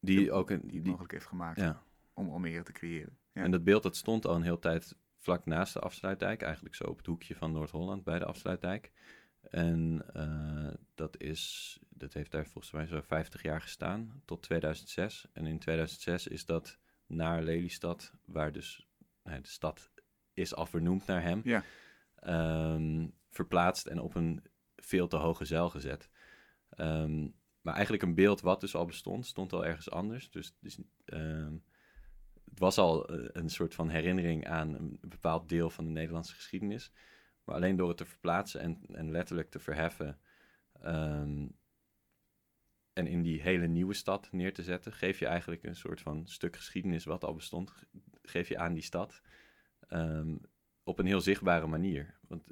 [0.00, 3.18] die ook een, die mogelijk heeft gemaakt ja, om Almere te creëren.
[3.33, 3.42] Ja.
[3.42, 6.85] En dat beeld dat stond al een hele tijd vlak naast de afsluitdijk, eigenlijk zo
[6.85, 8.92] op het hoekje van Noord-Holland bij de afsluitdijk.
[9.50, 15.26] En eh, dat, is, dat heeft daar volgens mij zo 50 jaar gestaan, tot 2006.
[15.33, 18.88] En in 2006 is dat naar Lelystad, waar dus
[19.22, 19.90] nou, de stad
[20.33, 21.62] is al vernoemd naar hem, Ja.
[22.14, 24.42] ehm, verplaatst en op een
[24.77, 26.11] veel te hoge zeil gezet.
[26.68, 27.23] Ehm,
[27.61, 30.31] maar eigenlijk een beeld wat dus al bestond, stond al ergens anders.
[30.31, 31.57] Dus, dus ehm,
[32.51, 36.35] het was al eh, een soort van herinnering aan een bepaald deel van de Nederlandse
[36.35, 36.92] geschiedenis.
[37.44, 40.18] Maar alleen door het te verplaatsen en, en letterlijk te verheffen.
[40.81, 41.47] ehm,
[42.92, 46.27] en in die hele nieuwe stad neer te zetten, geef je eigenlijk een soort van
[46.27, 47.87] stuk geschiedenis wat al bestond, ge-
[48.23, 49.23] geef je aan die stad.
[50.85, 52.18] op een heel zichtbare manier.
[52.29, 52.44] Want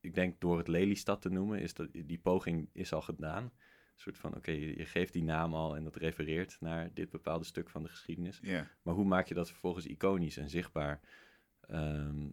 [0.00, 3.42] ik denk door het Lelystad te noemen, is dat die poging is al gedaan.
[3.44, 3.50] Een
[4.04, 7.44] soort van, oké, je, je geeft die naam al en dat refereert naar dit bepaalde
[7.44, 8.40] stuk van de geschiedenis.
[8.82, 11.00] Maar hoe maak je dat vervolgens iconisch en zichtbaar?
[11.60, 12.28] Ehm,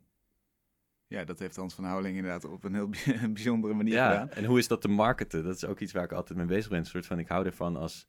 [1.07, 4.29] ja, dat heeft Hans van Houweling inderdaad op een heel bij- bijzondere manier ja, gedaan.
[4.29, 5.43] en hoe is dat te marketen?
[5.43, 6.79] Dat is ook iets waar ik altijd mee bezig ben.
[6.79, 8.07] Een soort van, ik hou ervan als,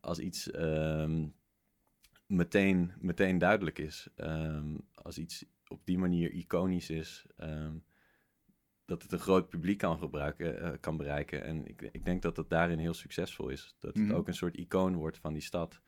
[0.00, 1.26] als iets ehm,
[2.26, 4.08] meteen, meteen duidelijk is.
[4.16, 7.26] Ehm, als iets op die manier iconisch is,
[8.92, 11.44] dat het een groot publiek kan, gebruiken, eh, kan bereiken.
[11.44, 13.74] En ik, ik denk dat dat daarin heel succesvol is.
[13.78, 14.14] Dat het Mhm.
[14.14, 15.80] ook een soort icoon wordt van die stad.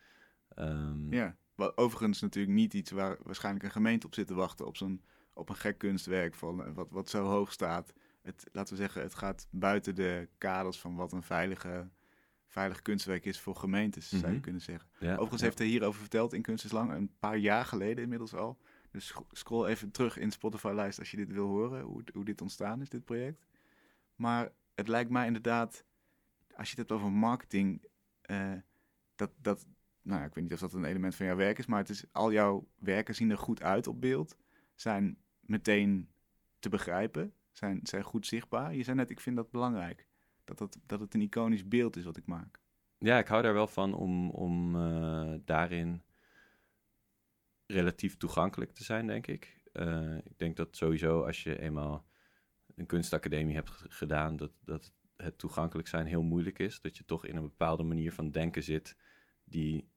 [0.49, 4.67] Ehm, Ja, wat overigens natuurlijk niet iets waar waarschijnlijk een gemeente op zit te wachten.
[4.67, 5.03] Op, zo'n,
[5.35, 7.93] op een gek kunstwerk van, eh, wat, wat zo hoog staat.
[8.23, 11.89] Het, laten we zeggen, het gaat buiten de kaders van wat een veilige,
[12.47, 14.41] veilig kunstwerk is voor gemeentes, zou je Mhm.
[14.41, 14.89] kunnen zeggen.
[14.99, 15.47] ja, Overigens ja.
[15.47, 18.59] heeft hij hierover verteld in Kunst is Lang, een paar jaar geleden inmiddels al.
[18.95, 22.41] Dus sc- scroll even terug in Spotify-lijst als je dit wil horen, hoe, hoe dit
[22.41, 23.47] ontstaan is, dit project.
[24.15, 25.85] Maar het lijkt mij inderdaad,
[26.57, 27.85] als je het hebt over marketing,
[28.21, 28.53] eh,
[29.15, 29.67] dat, dat,
[30.03, 31.89] nou ja, ik weet niet of dat een element van jouw werk is, maar het
[31.89, 34.37] is, al jouw werken zien er goed uit op beeld,
[34.75, 36.09] zijn meteen
[36.59, 38.75] te begrijpen, zijn, zijn goed zichtbaar.
[38.75, 40.07] Je zei net, ik vind dat belangrijk,
[40.45, 42.61] dat, dat, dat het een iconisch beeld is wat ik maak.
[42.99, 46.03] Ja, ik hou daar wel van om, om eh, daarin
[47.67, 49.61] relatief toegankelijk te zijn, denk ik.
[49.73, 52.07] Eh, ik denk dat sowieso als je eenmaal
[52.75, 56.81] een kunstacademie hebt gedaan, dat, dat het toegankelijk zijn heel moeilijk is.
[56.81, 58.97] Dat je toch in een bepaalde manier van denken zit
[59.45, 59.89] die,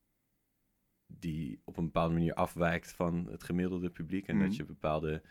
[1.06, 4.27] die op een bepaalde manier afwijkt van het gemiddelde publiek.
[4.27, 4.45] En Mhm.
[4.45, 5.21] dat je bepaalde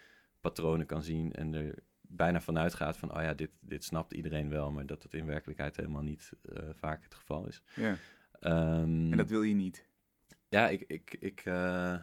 [0.40, 4.48] patronen kan zien en er bijna vanuit gaat van, oh ja, dit, dit snapt iedereen
[4.48, 7.62] wel, maar dat het in werkelijkheid helemaal niet eh, vaak het geval is.
[7.74, 7.96] Ja.
[8.40, 9.88] Ehm, En dat wil je niet.
[10.48, 11.96] Ja, ik, ik, ik, eh,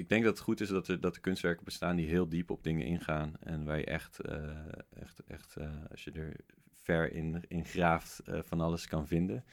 [0.00, 2.50] ik denk dat het goed is dat er, dat er kunstwerken bestaan die heel diep
[2.50, 3.36] op dingen ingaan.
[3.40, 6.36] En waar je echt, eh, echt, echt eh, als je er
[6.72, 9.44] ver in, in graaft, eh, van alles kan vinden.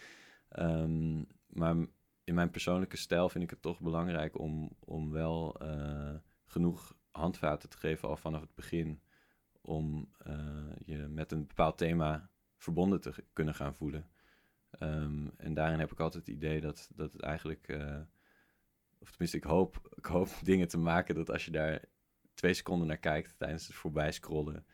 [0.49, 1.75] Ehm, maar
[2.23, 5.59] in mijn persoonlijke stijl vind ik het toch belangrijk om, om wel
[6.45, 9.01] genoeg handvaten te geven al vanaf het begin.
[9.61, 10.11] Om
[10.85, 14.09] je met een bepaald thema verbonden te kunnen gaan voelen.
[14.71, 17.67] Ehm, en daarin heb ik altijd het idee dat, dat het eigenlijk,
[18.99, 21.83] of tenminste, ik hoop, ik hoop dingen te maken dat als je daar
[22.33, 24.65] twee seconden naar kijkt tijdens het voorbij scrollen,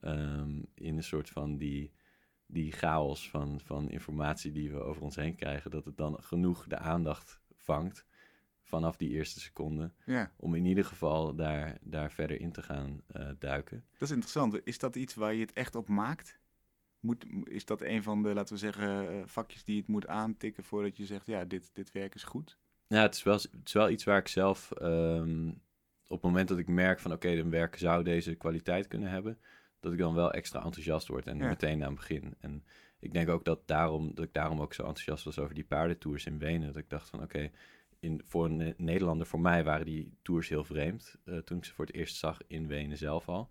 [0.00, 1.92] ehm, in een soort van die,
[2.46, 6.66] die chaos van, van informatie die we over ons heen krijgen, dat het dan genoeg
[6.66, 8.06] de aandacht vangt
[8.70, 9.92] vanaf die eerste seconde.
[10.04, 10.32] Ja.
[10.36, 13.84] Om in ieder geval daar, daar verder in te gaan uh, duiken.
[13.92, 14.60] Dat is interessant.
[14.64, 16.38] Is dat iets waar je het echt op maakt?
[17.00, 20.64] Moet, is dat een van de, laten we zeggen, eh, vakjes die het moet aantikken
[20.64, 22.58] voordat je zegt, ja, dit, dit werk is goed?
[22.90, 25.48] Ja, het is wel, het is wel iets waar ik zelf, um,
[26.06, 29.10] op het moment dat ik merk van, oké, okay, een werk zou deze kwaliteit kunnen
[29.10, 29.38] hebben,
[29.80, 31.48] dat ik dan wel extra enthousiast word en ja.
[31.48, 32.34] meteen aan begin.
[32.40, 32.64] En
[32.98, 36.26] ik denk ook dat, daarom, dat ik daarom ook zo enthousiast was over die paardentours
[36.26, 36.66] in Wenen.
[36.66, 37.52] Dat ik dacht van, oké, okay,
[38.00, 41.16] in, voor een Nederlander, voor mij waren die tours heel vreemd.
[41.24, 43.50] Uh, toen ik ze voor het eerst zag in Wenen zelf al.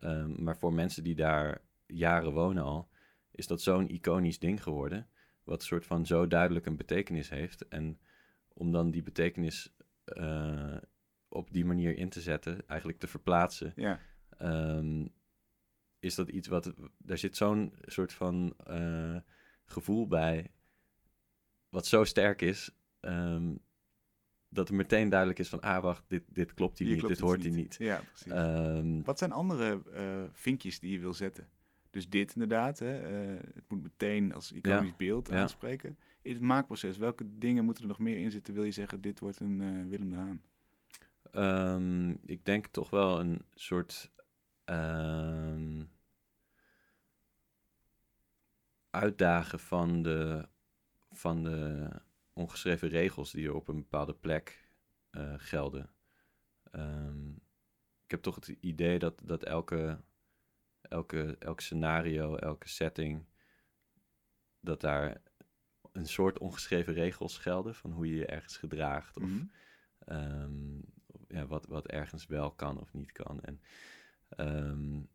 [0.00, 2.88] Um, maar voor mensen die daar jaren wonen al,
[3.30, 5.08] is dat zo'n iconisch ding geworden.
[5.44, 7.68] Wat een soort van zo duidelijk een betekenis heeft.
[7.68, 7.98] En
[8.58, 10.76] om dan die betekenis uh,
[11.28, 13.72] op die manier in te zetten, eigenlijk te verplaatsen.
[13.76, 14.00] Ja.
[14.42, 15.12] Um,
[15.98, 16.74] is dat iets wat.
[16.98, 19.16] Daar zit zo'n soort van uh,
[19.64, 20.50] gevoel bij.
[21.68, 22.70] Wat zo sterk is.
[23.00, 23.58] Um,
[24.48, 27.42] dat er meteen duidelijk is van, ah wacht, dit, dit klopt hier, niet, dit hoort
[27.42, 27.76] hier niet.
[27.78, 28.32] Ja, precies.
[28.32, 31.48] Um, Wat zijn andere uh, vinkjes die je wil zetten?
[31.90, 35.48] Dus dit inderdaad, hè, uh, het moet meteen als iconisch ja, beeld ja.
[36.32, 38.54] Het maakproces, welke dingen moeten er nog meer in zitten?
[38.54, 40.42] Wil je zeggen, dit wordt een uh, Willem de Haan?
[41.32, 44.12] Um, ik denk toch wel een soort
[44.64, 45.90] um,
[48.90, 50.48] uitdagen van de,
[51.10, 51.88] van de
[52.32, 54.70] ongeschreven regels die er op een bepaalde plek
[55.10, 55.90] uh, gelden.
[56.72, 57.34] Um,
[58.04, 60.00] ik heb toch het idee dat, dat elke,
[60.80, 63.26] elke, elk scenario, elke setting,
[64.60, 65.22] dat daar
[65.96, 69.16] een soort ongeschreven regels gelden van hoe je je ergens gedraagt.
[69.16, 69.44] Of Mhm.
[70.06, 70.84] um,
[71.28, 73.40] ja, wat, wat ergens wel kan of niet kan.
[73.40, 73.60] En,
[74.36, 75.08] um,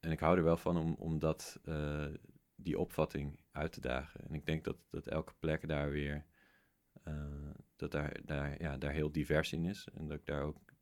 [0.00, 2.06] en ik hou er wel van om, om dat, uh,
[2.54, 4.20] die opvatting uit te dagen.
[4.28, 6.26] En ik denk dat, dat elke plek daar weer
[7.04, 9.88] uh, dat daar, daar, ja, daar heel divers in is.
[9.94, 10.74] En dat ik daar ook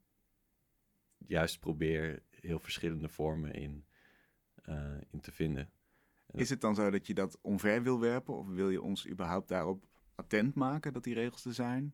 [1.17, 3.85] juist probeer heel verschillende vormen in,
[4.65, 5.69] uh, in te vinden.
[6.33, 8.37] Is het dan zo dat je dat omver wil werpen?
[8.37, 11.93] Of wil je ons überhaupt daarop attent maken dat die regels er zijn?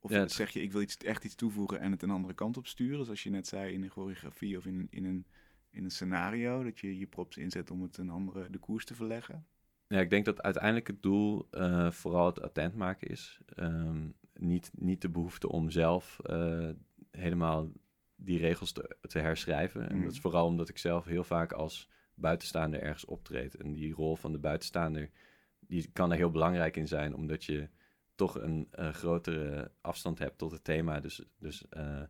[0.00, 2.56] Of Ja, zeg je, ik wil iets, echt iets toevoegen en het een andere kant
[2.56, 3.04] op sturen?
[3.04, 5.26] Zoals je net zei in een choreografie of in, een- in, een,
[5.70, 6.62] in een scenario.
[6.62, 9.46] Dat je je props inzet om het een andere de koers te verleggen.
[9.86, 13.40] Ja, ik denk dat uiteindelijk het doel eh, vooral het attent maken is.
[13.46, 16.70] Ehm, niet, niet de behoefte om zelf eh,
[17.10, 17.70] helemaal
[18.16, 19.88] die regels te, te herschrijven.
[19.88, 20.04] En Mhm.
[20.04, 23.54] dat is vooral omdat ik zelf heel vaak als buitenstaander ergens optreed.
[23.54, 25.10] En die rol van de buitenstaander,
[25.58, 27.68] die kan er heel belangrijk in zijn, omdat je
[28.14, 31.00] toch een grotere afstand hebt tot het thema.
[31.00, 32.02] Dus, dus eh,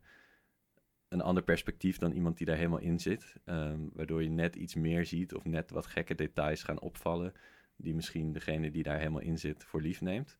[1.08, 3.34] een ander perspectief dan iemand die daar helemaal in zit.
[3.44, 7.32] Ehm, waardoor je net iets meer ziet of net wat gekke details gaan opvallen
[7.76, 10.38] die misschien degene die daar helemaal in zit voor lief neemt.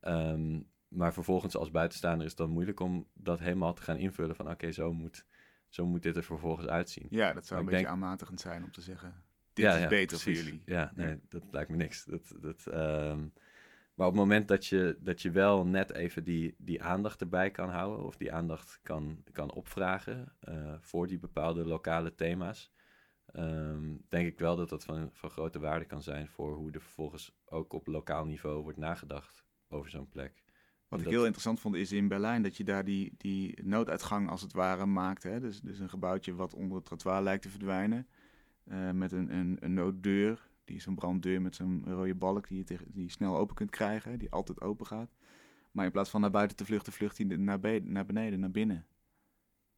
[0.00, 4.36] Ehm, maar vervolgens als buitenstaander is het dan moeilijk om dat helemaal te gaan invullen
[4.36, 5.26] van oké, zo, moet,
[5.74, 7.06] zo moet dit er vervolgens uitzien.
[7.10, 9.14] Ja, dat zou een beetje denk- aanmatigend zijn om te zeggen,
[9.52, 10.38] dit Ja, is ja, beter precies.
[10.38, 10.62] voor jullie.
[10.66, 12.04] Ja, nee, dat lijkt me niks.
[12.04, 13.18] Dat, dat, ehm,
[13.94, 17.50] maar op het moment dat je, dat je wel net even die, die aandacht erbij
[17.50, 22.72] kan houden, of die aandacht kan, kan opvragen eh, voor die bepaalde lokale thema's,
[23.26, 26.80] ehm, denk ik wel dat dat van, van grote waarde kan zijn voor hoe er
[26.80, 30.42] vervolgens ook op lokaal niveau wordt nagedacht over zo'n plek.
[30.92, 34.40] Wat ik heel interessant vond is in Berlijn dat je daar die, die nooduitgang als
[34.40, 35.22] het ware maakt.
[35.22, 35.40] Hè?
[35.40, 38.06] Dus, dus een gebouwtje wat onder het trottoir lijkt te verdwijnen.
[38.64, 40.50] eh, met een, een, een nooddeur.
[40.64, 43.54] Die is een branddeur met zo'n rode balk die je, tegen, die je snel open
[43.54, 44.18] kunt krijgen.
[44.18, 45.14] Die altijd open gaat.
[45.70, 48.86] Maar in plaats van naar buiten te vluchten, vlucht hij naar, naar beneden, naar binnen.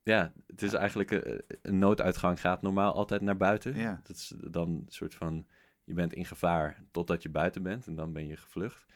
[0.03, 3.77] Ja, het is eigenlijk een, een nooduitgang gaat normaal altijd naar buiten.
[3.77, 4.01] Ja.
[4.03, 5.47] Dat is dan een soort van,
[5.85, 8.87] je bent in gevaar totdat je buiten bent en dan ben je gevlucht.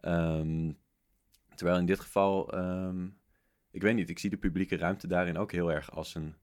[0.00, 0.72] Ehm,
[1.56, 3.06] terwijl in dit geval, ehm,
[3.70, 6.34] ik weet niet, ik zie de publieke ruimte daarin ook heel erg als een,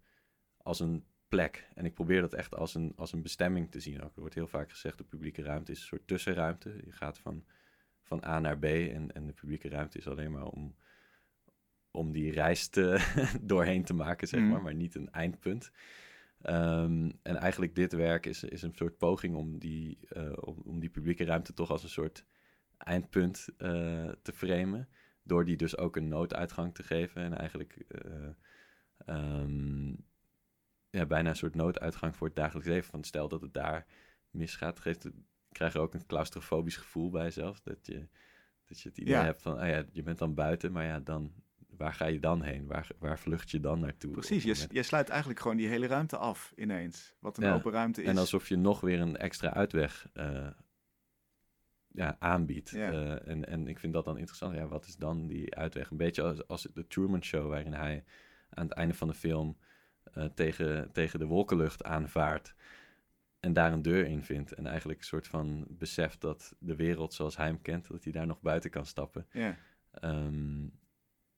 [0.58, 1.68] als een plek.
[1.76, 4.14] En ik probeer dat echt als een, als een bestemming te zien ook.
[4.16, 6.70] Er wordt heel vaak gezegd, de publieke ruimte is een soort tussenruimte.
[6.86, 7.46] Je gaat van,
[8.02, 10.76] van A naar B en, en de publieke ruimte is alleen maar om,
[11.92, 14.50] om die reis te, doorheen te maken, zeg Mhm.
[14.50, 15.72] maar, maar niet een eindpunt.
[16.42, 20.80] Ehm, en eigenlijk dit werk is, is een soort poging om die, eh, om, om
[20.80, 22.26] die publieke ruimte toch als een soort
[22.78, 24.88] eindpunt eh, te framen.
[25.24, 27.22] Door die dus ook een nooduitgang te geven.
[27.22, 28.30] En eigenlijk eh,
[29.06, 29.88] ehm,
[30.90, 32.90] ja, bijna een soort nooduitgang voor het dagelijks leven.
[32.90, 33.86] Van stel dat het daar
[34.30, 35.14] misgaat, geeft het,
[35.52, 37.62] krijg je ook een claustrofobisch gevoel bij jezelf.
[37.62, 38.08] Dat je,
[38.66, 39.24] dat je het idee Ja.
[39.24, 41.34] hebt van, ah ja, je bent dan buiten, maar ja, dan
[41.78, 42.68] waar ga je dan heen?
[42.68, 44.12] Waar, waar vlucht je dan naartoe?
[44.12, 47.16] Precies, je, je sluit eigenlijk gewoon die hele ruimte af ineens.
[47.20, 48.10] Wat een open ruimte is.
[48.10, 50.48] En alsof je nog weer een extra uitweg uh,
[51.94, 52.72] ja, aanbiedt.
[52.72, 54.56] Uh, en, en ik vind dat dan interessant.
[54.56, 55.90] Ja, wat is dan die uitweg?
[55.90, 58.04] Een beetje als, als de Truman Show, waarin hij
[58.50, 59.58] aan het einde van de film
[60.18, 62.56] uh, tegen, tegen de wolkenlucht aanvaart.
[63.40, 64.54] En daar een deur in vindt.
[64.54, 68.14] En eigenlijk een soort van beseft dat de wereld zoals hij hem kent, dat hij
[68.14, 69.28] daar nog buiten kan stappen.
[69.32, 69.58] Ja.
[70.02, 70.80] Um,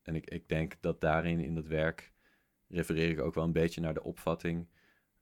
[0.02, 2.14] en ik, ik denk dat daarin, in dat werk,
[2.68, 4.68] refereer ik ook wel een beetje naar de opvatting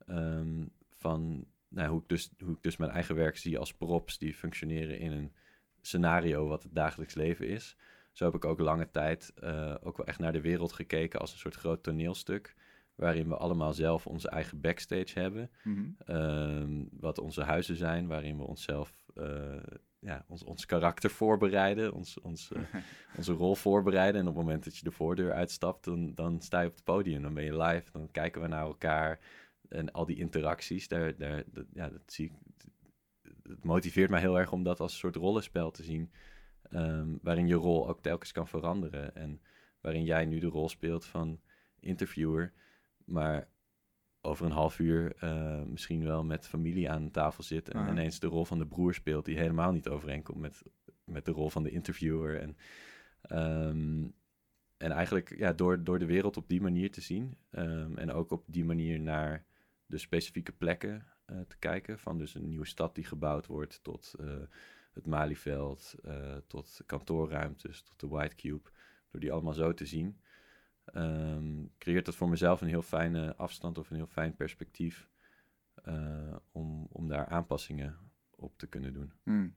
[0.07, 4.17] um, van nou, hoe, ik dus, hoe ik dus mijn eigen werk zie als props
[4.17, 5.34] die functioneren in een
[5.82, 7.78] scenario wat het dagelijks leven is.
[8.11, 11.32] Zo heb ik ook lange tijd uh, ook wel echt naar de wereld gekeken als
[11.32, 12.55] een soort groot toneelstuk.
[12.95, 15.49] Waarin we allemaal zelf onze eigen backstage hebben.
[15.63, 16.89] Mm -hmm.
[16.99, 19.55] wat onze huizen zijn, waarin we onszelf uh,
[20.03, 22.61] ja, ons, ons karakter voorbereiden, ons, ons, uh,
[23.17, 24.21] onze rol voorbereiden.
[24.21, 26.84] En op het moment dat je de voordeur uitstapt, dan, dan sta je op het
[26.84, 29.19] podium, dan ben je live, dan kijken we naar elkaar.
[29.74, 32.34] En al die interacties, daar, daar, dat, ja, dat zie ik.
[33.43, 36.11] Het motiveert mij heel erg om dat als een soort rollenspel te zien.
[36.71, 39.15] Um, waarin je rol ook telkens kan veranderen.
[39.15, 39.41] En
[39.82, 41.39] waarin jij nu de rol speelt van
[41.80, 42.53] interviewer.
[43.05, 43.47] Maar
[44.21, 47.69] over een half uur uh, misschien wel met familie aan tafel zit.
[47.69, 50.63] En ineens de rol van de broer speelt, die helemaal niet overeenkomt met,
[51.03, 52.39] met de rol van de interviewer.
[52.39, 52.57] En,
[53.67, 54.13] um,
[54.78, 57.38] en eigenlijk ja, door, door de wereld op die manier te zien.
[57.51, 59.45] Um, en ook op die manier naar
[59.93, 61.99] de specifieke plekken uh, te kijken.
[61.99, 64.41] Van dus een nieuwe stad die gebouwd wordt tot uh,
[64.93, 65.95] het Malieveld,
[66.47, 68.69] tot kantoorruimtes, tot de White Cube.
[69.11, 70.17] Door die allemaal zo te zien
[70.93, 75.09] um, creëert dat voor mezelf een heel fijne afstand of een heel fijn perspectief
[75.85, 77.97] uh, om, om daar aanpassingen
[78.35, 79.13] op te kunnen doen.
[79.23, 79.55] Hmm.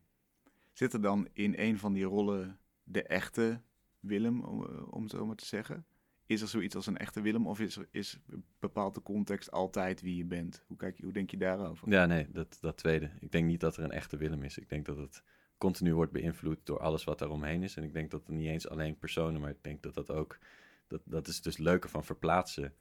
[0.72, 3.61] Zit er dan in een van die rollen de echte
[4.01, 5.87] Willem, om, eh, om het zo maar te zeggen?
[6.27, 8.18] Is er zoiets als een echte Willem of is, is
[8.59, 10.64] bepaalt de context altijd wie je bent?
[10.66, 11.91] Hoe, kijk hoe denk je daarover?
[11.91, 13.11] Ja, nee, dat, dat tweede.
[13.20, 14.59] Ik denk niet dat er een echte Willem is.
[14.59, 15.22] Ik denk dat het
[15.59, 17.77] continu wordt beïnvloed door alles wat er omheen is.
[17.77, 20.39] En ik denk dat het niet eens alleen personen, maar ik denk dat dat ook
[20.87, 22.74] dat, dat is dus het leuke van verplaatsen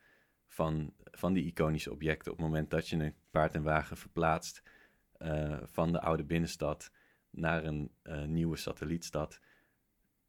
[0.48, 2.32] van, van die iconische objecten.
[2.32, 4.64] Op het moment dat je een paard en wagen verplaatst
[5.20, 6.92] uh, van de oude binnenstad
[7.30, 9.40] naar een uh, nieuwe satellietstad,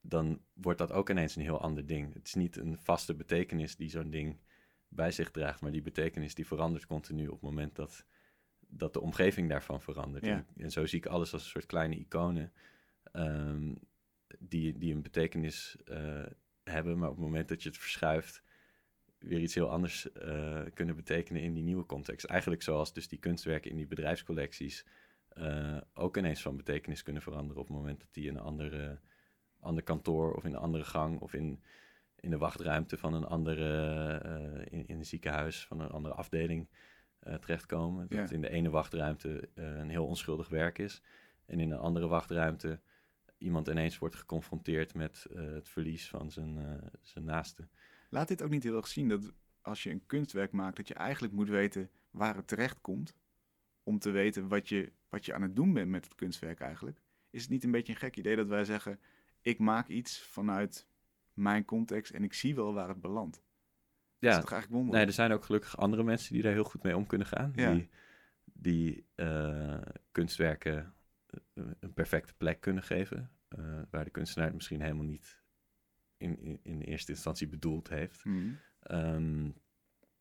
[0.09, 2.15] dan wordt dat ook ineens een heel ander ding.
[2.15, 4.41] Het is niet een vaste betekenis die zo'n ding
[4.89, 8.05] bij zich draagt, maar die betekenis die verandert continu op het moment dat,
[8.59, 10.25] dat de omgeving daarvan verandert.
[10.25, 10.33] Ja.
[10.33, 12.53] En, en, zo zie ik alles als een soort kleine iconen
[13.13, 13.79] um,
[14.39, 16.27] die, die een betekenis uh,
[16.63, 18.43] hebben, maar op het moment dat je het verschuift,
[19.19, 22.25] weer iets heel anders uh, kunnen betekenen in die nieuwe context.
[22.25, 24.87] Eigenlijk zoals dus die kunstwerken in die bedrijfscollecties
[25.39, 29.01] uh, ook ineens van betekenis kunnen veranderen op het moment dat die in een andere,
[29.67, 31.63] ander kantoor of in een andere gang of in,
[32.21, 36.69] in de wachtruimte van een andere, uh, in, in een ziekenhuis van een andere afdeling
[37.41, 38.09] terechtkomen.
[38.09, 41.03] Dat in de ene wachtruimte een heel onschuldig werk is
[41.47, 42.81] en in een andere wachtruimte
[43.39, 47.69] iemand ineens wordt geconfronteerd met het verlies van zijn, zijn naaste.
[48.11, 49.33] Laat dit ook niet heel erg zien dat
[49.67, 53.17] als je een kunstwerk maakt, dat je eigenlijk moet weten waar het terecht komt.
[53.83, 57.01] Om te weten wat je, wat je aan het doen bent met het kunstwerk eigenlijk.
[57.31, 59.01] Is het niet een beetje een gek idee dat wij zeggen:
[59.47, 60.89] ik maak iets vanuit
[61.33, 63.45] mijn context en ik zie wel waar het belandt?
[64.19, 64.97] Ja, dat is toch eigenlijk wonderlijk?
[64.97, 67.53] Nee, er zijn ook gelukkig andere mensen die daar heel goed mee om kunnen gaan.
[67.55, 67.73] Ja.
[67.73, 67.89] Die,
[68.45, 69.81] die uh,
[70.13, 70.95] kunstwerken
[71.55, 73.31] een perfecte plek kunnen geven.
[73.59, 75.43] Uh, waar de kunstenaar het misschien helemaal niet
[76.17, 78.25] in, in, in eerste instantie bedoeld heeft.
[78.25, 78.59] Mm.
[78.91, 79.55] Um,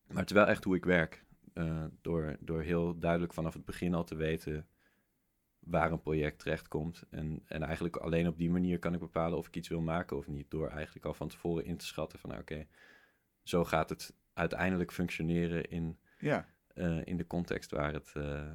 [0.07, 1.25] maar het is wel echt hoe ik werk.
[1.53, 4.67] Uh, door, door heel duidelijk vanaf het begin al te weten
[5.65, 7.03] waar een project terechtkomt.
[7.09, 10.17] En, en eigenlijk alleen op die manier kan ik bepalen of ik iets wil maken
[10.17, 10.51] of niet.
[10.51, 12.67] Door eigenlijk al van tevoren in te schatten van nou, oké,
[13.43, 16.45] zo gaat het uiteindelijk functioneren in, ja.
[16.73, 18.51] uh, in de context waar het, uh,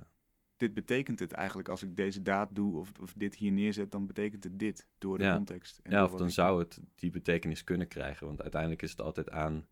[0.57, 4.07] dit betekent het eigenlijk als ik deze daad doe of, of dit hier neerzet, dan
[4.07, 5.35] betekent het dit door de ja.
[5.35, 5.79] context.
[5.83, 8.27] En ja, of dan zou het die betekenis kunnen krijgen.
[8.27, 9.67] Want uiteindelijk is het altijd aan,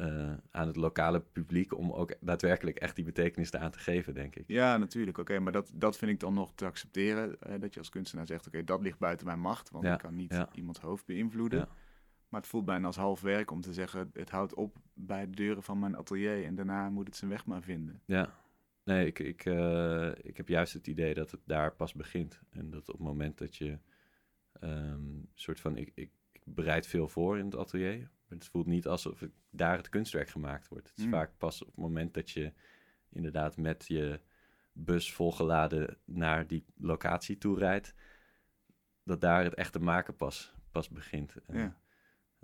[0.00, 4.36] uh, aan het lokale publiek om ook daadwerkelijk echt die betekenis aan te geven, denk
[4.36, 4.44] ik.
[4.46, 5.18] Ja, natuurlijk.
[5.18, 7.36] Oké, maar dat, dat vind ik dan nog te accepteren.
[7.48, 9.92] Uh, dat je als kunstenaar zegt, oké, dat ligt buiten mijn macht, want ja.
[9.92, 10.48] ik kan niet ja.
[10.52, 11.68] iemands hoofd beïnvloeden.
[12.28, 15.36] Maar het voelt bijna als half werk om te zeggen, het houdt op bij de
[15.36, 18.00] deuren van mijn atelier en daarna moet het zijn weg maar vinden.
[18.04, 18.34] Ja,
[18.86, 22.40] Nee, ik, ik, uh, ik heb juist het idee dat het daar pas begint.
[22.50, 23.78] En dat op het moment dat je
[24.60, 25.76] um, soort van.
[25.76, 28.10] Ik, ik, ik, bereid veel voor in het atelier.
[28.28, 30.88] Het voelt niet alsof ik, daar het kunstwerk gemaakt wordt.
[30.88, 31.10] Het is Mm.
[31.10, 32.52] vaak pas op het moment dat je
[33.08, 34.20] inderdaad met je
[34.72, 37.94] bus volgeladen naar die locatie toe rijdt.
[39.02, 41.34] Dat daar het echte maken pas, pas begint.
[41.52, 41.80] Ja.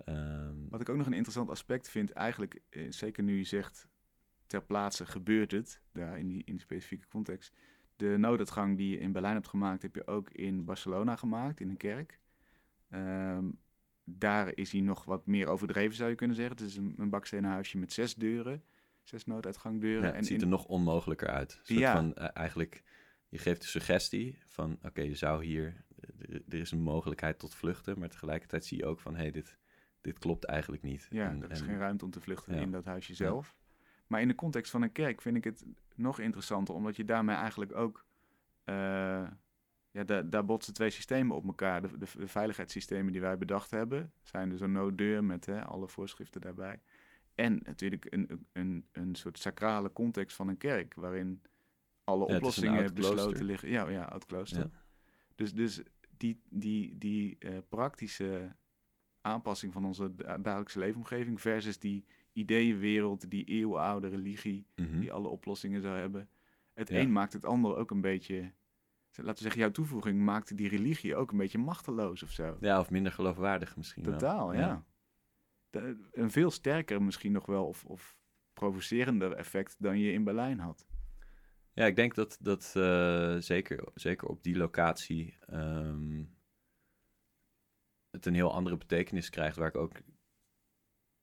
[0.05, 3.87] Ehm, Wat ik ook nog een interessant aspect vind, eigenlijk, eh, zeker nu je zegt
[4.45, 7.53] ter plaatse gebeurt het, daar in die, in die specifieke context.
[7.95, 11.69] De nooduitgang die je in Berlijn hebt gemaakt, heb je ook in Barcelona gemaakt, in
[11.69, 12.19] een kerk.
[12.89, 13.49] Ehm,
[14.03, 16.55] daar is hij nog wat meer overdreven, zou je kunnen zeggen.
[16.55, 18.63] Het is een, een bakstenen huisje met zes deuren,
[19.03, 20.01] zes nooduitgangdeuren.
[20.01, 21.51] ja, het en ziet in- er nog onmogelijker uit.
[21.53, 21.93] Een soort Ja.
[21.93, 22.83] van, eh, eigenlijk,
[23.29, 25.83] je geeft de suggestie van, oké, je zou hier,
[26.19, 29.31] er, er is een mogelijkheid tot vluchten, maar tegelijkertijd zie je ook van, hé, hey,
[29.31, 29.57] dit,
[30.01, 31.07] dit klopt eigenlijk niet.
[31.09, 32.61] Ja, En- er is en- geen ruimte om te vluchten Ja.
[32.61, 33.55] in dat huisje zelf.
[34.07, 37.35] Maar in de context van een kerk vind ik het nog interessanter, omdat je daarmee
[37.35, 38.05] eigenlijk ook.
[38.63, 39.27] eh,
[39.93, 41.81] ja, da- daar botsen twee systemen op elkaar.
[41.81, 45.87] De, de, de veiligheidssystemen die wij bedacht hebben, zijn dus een nooddeur met hè, alle
[45.87, 46.79] voorschriften daarbij.
[47.35, 51.41] En natuurlijk een, een, een soort sacrale context van een kerk, waarin
[52.03, 53.69] alle Ja, oplossingen besloten liggen.
[53.69, 54.59] Ja, ja, oud klooster.
[54.59, 54.69] Ja.
[55.35, 55.81] Dus, dus
[56.17, 58.55] die, die, die eh, praktische
[59.21, 64.99] aanpassing van onze da- dagelijkse leefomgeving versus die ideeënwereld, die eeuwenoude religie, Mhm.
[64.99, 66.29] die alle oplossingen zou hebben.
[66.73, 66.99] Het Ja.
[66.99, 68.51] een maakt het ander ook een beetje,
[69.17, 72.57] laten we zeggen, jouw toevoeging maakte die religie ook een beetje machteloos of zo.
[72.59, 74.13] Ja, of minder geloofwaardig misschien wel.
[74.13, 74.59] Totaal, ja.
[74.59, 74.85] Ja.
[75.69, 78.17] De- een veel sterker misschien nog wel, of, of
[78.53, 80.87] provocerender effect dan je in Berlijn had.
[81.73, 86.23] Ja, ik denk dat, dat eh, zeker, zeker op die locatie ehm,
[88.09, 89.91] het een heel andere betekenis krijgt, waar ik ook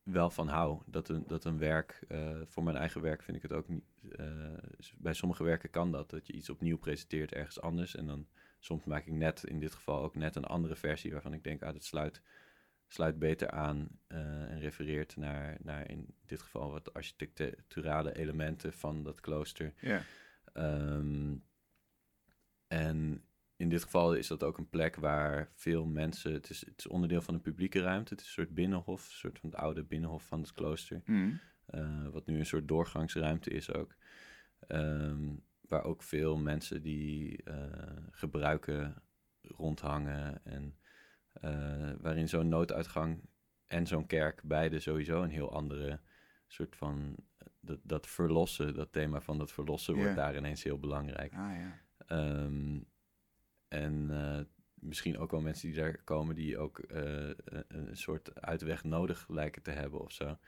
[0.03, 0.83] wel van hou.
[0.87, 3.85] Dat een, dat een werk, eh, voor mijn eigen werk vind ik het ook niet,
[4.17, 4.27] eh,
[4.97, 7.97] bij sommige werken kan dat, dat je iets opnieuw presenteert ergens anders.
[7.97, 8.27] En dan
[8.59, 11.63] soms maak ik net, in dit geval ook net een andere versie waarvan ik denk,
[11.63, 12.23] ah, dat sluit,
[12.87, 19.03] sluit beter aan eh, en refereert naar, naar in dit geval wat architecturale elementen van
[19.03, 19.73] dat klooster.
[19.81, 20.03] Ja,
[20.53, 21.37] Ehm,
[22.67, 23.25] en
[23.61, 26.33] in dit geval is dat ook een plek waar veel mensen.
[26.33, 28.13] Het is, het is onderdeel van een publieke ruimte.
[28.13, 31.03] Het is een soort binnenhof, een soort van het oude binnenhof van het klooster.
[31.05, 31.41] Mm.
[31.67, 33.95] eh, wat nu een soort doorgangsruimte is ook.
[34.67, 39.03] Ehm, waar ook veel mensen die eh, gebruiken
[39.43, 40.45] rondhangen.
[40.45, 40.77] En
[41.33, 43.21] eh, waarin zo'n nooduitgang
[43.67, 46.01] en zo'n kerk beide sowieso een heel andere
[46.47, 47.17] soort van.
[47.61, 51.33] Dat, dat verlossen, dat thema van dat verlossen wordt daar ineens heel belangrijk.
[51.33, 51.89] ah ja.
[52.07, 52.79] Ehm,
[53.71, 54.41] en eh,
[54.75, 57.03] misschien ook wel mensen die daar komen die ook eh,
[57.45, 60.39] een, een soort uitweg nodig lijken te hebben of zo.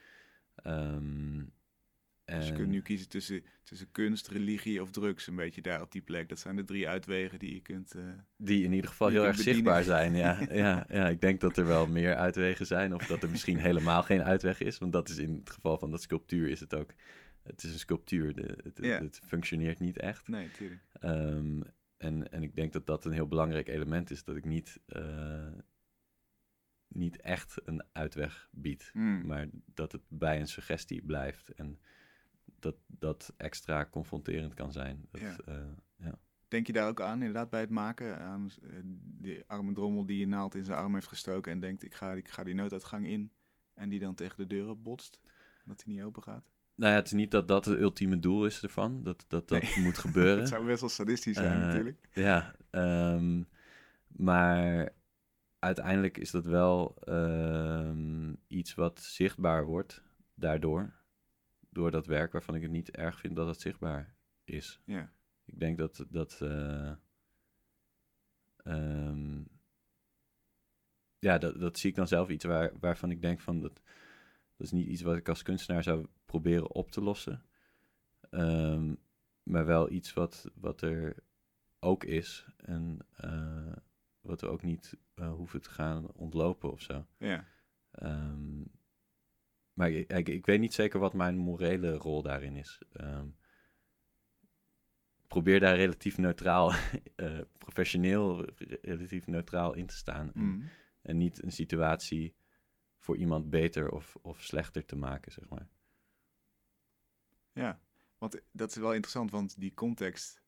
[0.55, 1.45] Ehm,
[2.25, 5.93] Dus je kunt nu kiezen tussen, tussen kunst, religie of drugs, een beetje daar op
[5.93, 6.29] die plek.
[6.29, 7.95] Dat zijn de drie uitwegen die je kunt...
[7.95, 8.03] eh,
[8.37, 9.55] Die in ieder geval heel erg bedienen.
[9.55, 10.14] zichtbaar zijn.
[10.14, 12.95] Ja, ja, ja, ik denk dat er wel meer uitwegen zijn.
[12.95, 14.79] Of dat er misschien helemaal geen uitweg is.
[14.79, 16.95] Want dat is in het geval van dat sculptuur is het ook.
[17.43, 18.35] Het is een sculptuur.
[18.35, 18.99] De, het, Ja.
[19.03, 20.29] het functioneert niet echt.
[20.29, 20.81] nee, natuurlijk.
[21.01, 21.61] Ehm,
[22.03, 24.25] en, en ik denk dat dat een heel belangrijk element is.
[24.25, 25.53] Dat ik niet, eh,
[26.89, 28.91] niet echt een uitweg bied.
[28.93, 29.27] Mm.
[29.27, 31.49] Maar dat het bij een suggestie blijft.
[31.55, 31.79] En
[32.45, 35.07] dat dat extra confronterend kan zijn.
[35.11, 35.37] Dat, Ja.
[35.39, 36.13] eh,
[36.49, 38.19] Denk je daar ook aan, inderdaad, bij het maken?
[38.19, 41.83] Aan eh, die arme drommel die je naald in zijn arm heeft gestoken en denkt,
[41.83, 43.33] ik ga, ik ga die nooduitgang in.
[43.75, 45.21] En die dan tegen de deuren botst,
[45.65, 46.52] dat hij niet open gaat.
[46.75, 49.03] Nou ja, het is niet dat dat het ultieme doel is ervan.
[49.03, 49.85] Dat dat, dat Nee.
[49.85, 50.39] moet gebeuren.
[50.39, 52.09] Het zou best wel sadistisch zijn, Eh, natuurlijk.
[52.12, 53.43] Ja, ehm,
[54.07, 54.93] maar
[55.59, 60.03] uiteindelijk is dat wel ehm, iets wat zichtbaar wordt
[60.35, 60.93] daardoor.
[61.70, 64.14] Door dat werk waarvan ik het niet erg vind dat het zichtbaar
[64.45, 64.81] is.
[64.85, 65.12] Ja.
[65.45, 66.39] Ik denk dat dat.
[66.43, 66.93] eh,
[68.57, 69.43] ehm,
[71.18, 73.83] ja, dat, dat zie ik dan zelf iets waar, waarvan ik denk van dat.
[74.63, 77.45] Dat is niet iets wat ik als kunstenaar zou proberen op te lossen.
[78.31, 78.95] Ehm,
[79.43, 81.23] maar wel iets wat, wat er
[81.81, 82.47] ook is.
[82.57, 83.73] En eh,
[84.21, 87.07] wat we ook niet eh, hoeven te gaan ontlopen of zo.
[87.19, 87.45] Ja.
[87.91, 88.61] Ehm,
[89.73, 92.79] maar ik, ik, ik weet niet zeker wat mijn morele rol daarin is.
[95.23, 96.73] Ik probeer daar relatief neutraal,
[97.17, 100.33] eh, professioneel re- relatief neutraal in te staan.
[100.35, 100.69] En, Mm.
[101.03, 102.35] en niet een situatie
[103.03, 105.69] voor iemand beter of, of slechter te maken, zeg maar.
[107.53, 107.81] Ja,
[108.19, 110.43] want dat is wel interessant, want die context,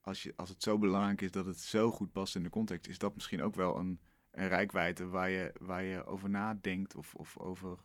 [0.00, 2.86] als, je, als het zo belangrijk is dat het zo goed past in de context,
[2.86, 7.14] is dat misschien ook wel een, een rijkwijde waar je, waar je over nadenkt of,
[7.14, 7.78] of over,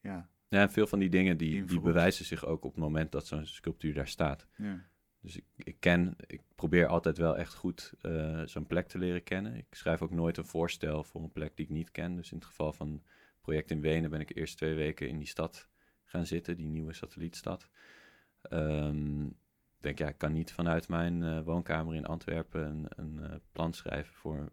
[0.00, 3.12] ja, Ja, en veel van die dingen die, die bewijzen zich ook op het moment
[3.12, 4.46] dat zo'n sculptuur daar staat.
[4.56, 4.88] ja.
[5.20, 9.22] Dus ik, ik ken, ik probeer altijd wel echt goed eh, zo'n plek te leren
[9.22, 9.54] kennen.
[9.54, 12.16] Ik schrijf ook nooit een voorstel voor een plek die ik niet ken.
[12.16, 13.02] Dus in het geval van het
[13.40, 15.68] project in Wenen ben ik eerst twee weken in die stad
[16.04, 17.68] gaan zitten, die nieuwe satellietstad.
[18.42, 23.30] Ehm, ik denk, ja, ik kan niet vanuit mijn eh, woonkamer in Antwerpen een, een
[23.30, 24.52] eh, plan schrijven voor,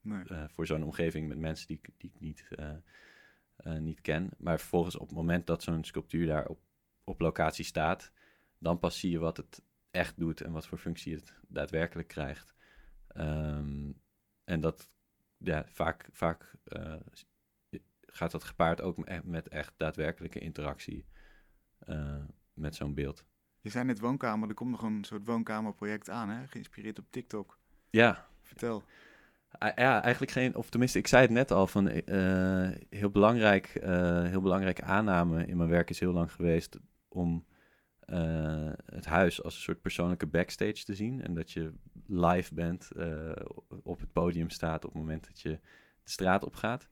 [0.00, 0.24] Nee.
[0.48, 2.48] voor zo'n omgeving met mensen die, ik- die ik niet,
[3.78, 4.30] niet ken.
[4.38, 6.58] Maar vervolgens op het moment dat zo'n sculptuur daar op,
[7.04, 8.12] op locatie staat,
[8.58, 9.62] dan pas zie je wat het
[9.96, 12.54] echt doet en wat voor functie het daadwerkelijk krijgt.
[13.08, 13.92] Ehm,
[14.44, 14.90] en dat,
[15.36, 16.54] ja, vaak, vaak
[18.06, 21.06] gaat dat gepaard ook met echt daadwerkelijke interactie
[22.54, 23.24] met zo'n beeld.
[23.60, 26.46] Je zei net woonkamer, er komt nog een soort woonkamerproject aan, hè?
[26.46, 27.58] geïnspireerd op TikTok.
[27.90, 28.26] Ja.
[28.42, 28.84] Vertel.
[29.58, 33.66] Ja, eigenlijk geen, of tenminste, ik zei het net al, van uh, heel belangrijk,
[34.28, 36.78] heel belangrijke aanname in mijn werk is heel lang geweest
[37.08, 37.46] om
[38.06, 41.22] uh, het huis als een soort persoonlijke backstage te zien.
[41.22, 41.72] En dat je
[42.06, 42.90] live bent,
[43.82, 45.48] op het podium staat op het moment dat je
[46.02, 46.88] de straat op gaat.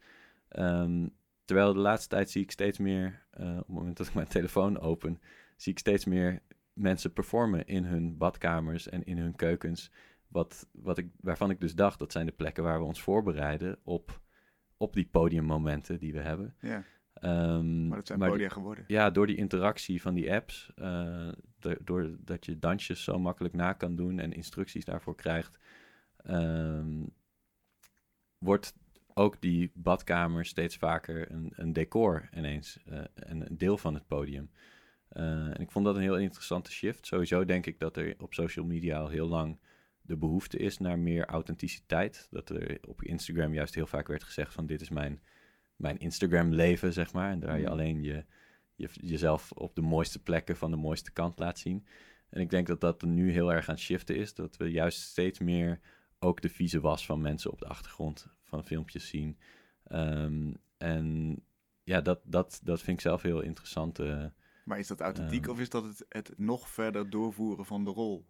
[0.59, 1.11] Um,
[1.45, 4.81] terwijl de laatste tijd zie ik steeds meer, op het moment dat ik mijn telefoon
[4.81, 5.21] open,
[5.57, 6.43] zie ik steeds meer
[6.73, 9.91] mensen performen in hun badkamers en in hun keukens.
[10.29, 13.79] Wat, wat ik, waarvan ik dus dacht, dat zijn de plekken waar we ons voorbereiden
[13.83, 14.21] op,
[14.77, 16.55] op die podiummomenten die we hebben.
[17.25, 18.85] Um, maar dat zijn podia geworden.
[18.87, 21.29] Ja, door die interactie van die apps, uh,
[21.81, 25.59] doordat je dansjes zo makkelijk na kan doen en instructies daarvoor krijgt,
[26.31, 27.13] um,
[28.39, 28.75] wordt
[29.15, 34.07] ook die badkamer steeds vaker een, een decor ineens uh, en een deel van het
[34.07, 34.51] podium.
[35.13, 37.07] Uh, en ik vond dat een heel interessante shift.
[37.07, 39.59] Sowieso denk ik dat er op social media al heel lang
[40.01, 42.27] de behoefte is naar meer authenticiteit.
[42.31, 45.23] Dat er op Instagram juist heel vaak werd gezegd van dit is mijn,
[45.77, 47.31] mijn Instagram leven, zeg maar.
[47.31, 47.73] En daar je mhm.
[47.73, 48.25] alleen je,
[48.75, 51.87] je, jezelf op de mooiste plekken van de mooiste kant laat zien.
[52.31, 54.35] En ik denk dat dat nu heel erg aan het shiften is.
[54.35, 55.81] Dat we juist steeds meer
[56.19, 59.39] ook de vieze was van mensen op de achtergrond van filmpjes zien.
[59.93, 61.37] Um, en
[61.85, 64.01] ja, dat, dat, dat vind ik zelf heel interessant.
[64.01, 64.25] Uh,
[64.65, 68.27] maar is dat authentiek of is dat het, het nog verder doorvoeren van de rol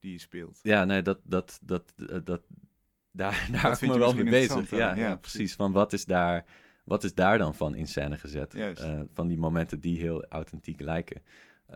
[0.00, 0.58] die je speelt?
[0.62, 2.42] Ja, nee, dat, dat, dat, dat, dat
[3.10, 4.70] daar, daar ik me wel mee bezig.
[4.70, 5.54] Ja, ja, precies.
[5.54, 6.44] Van wat is daar,
[6.88, 8.54] wat is daar dan van in scène gezet?
[8.54, 11.22] Uh, van die momenten die heel authentiek lijken.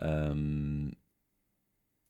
[0.03, 0.93] Um,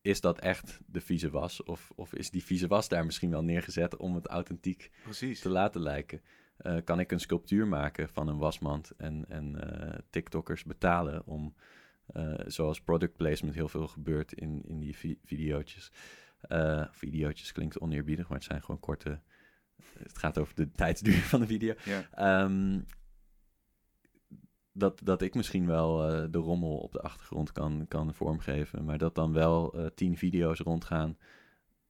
[0.02, 1.64] is dat echt de vieze was?
[1.64, 5.40] Of, of is die vieze was daar misschien wel neergezet om het authentiek Precies.
[5.40, 6.22] te laten lijken?
[6.62, 11.56] Uh, kan ik een sculptuur maken van een wasmand en, en uh, TikTokkers betalen om
[12.16, 15.92] uh, zoals product placement heel veel gebeurt in, in die vi videootjes.
[16.92, 19.22] Videootjes klinkt oneerbiedig, maar het zijn gewoon korte...
[19.98, 21.74] Het gaat over de tijdsduur van de video.
[22.20, 22.86] Um,
[24.72, 28.86] dat, dat ik misschien wel uh, de rommel op de achtergrond kan, kan vormgeven.
[28.86, 31.18] Maar dat dan wel uh, tien video's rondgaan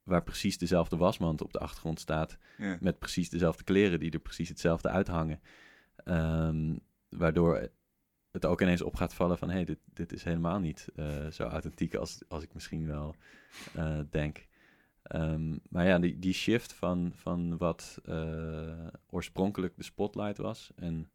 [0.03, 2.37] waar precies dezelfde wasmand op de achtergrond staat.
[2.79, 5.41] Met precies dezelfde kleren die er precies hetzelfde uithangen.
[6.05, 6.79] Um,
[7.09, 7.69] waardoor
[8.31, 9.49] het ook ineens op gaat vallen van...
[9.49, 13.15] hé, hey, dit, dit is helemaal niet uh, zo authentiek als, als ik misschien wel
[14.09, 14.47] denk.
[15.15, 20.71] Um, maar ja, die, die shift van, van wat uh, oorspronkelijk de spotlight was...
[20.75, 21.11] en,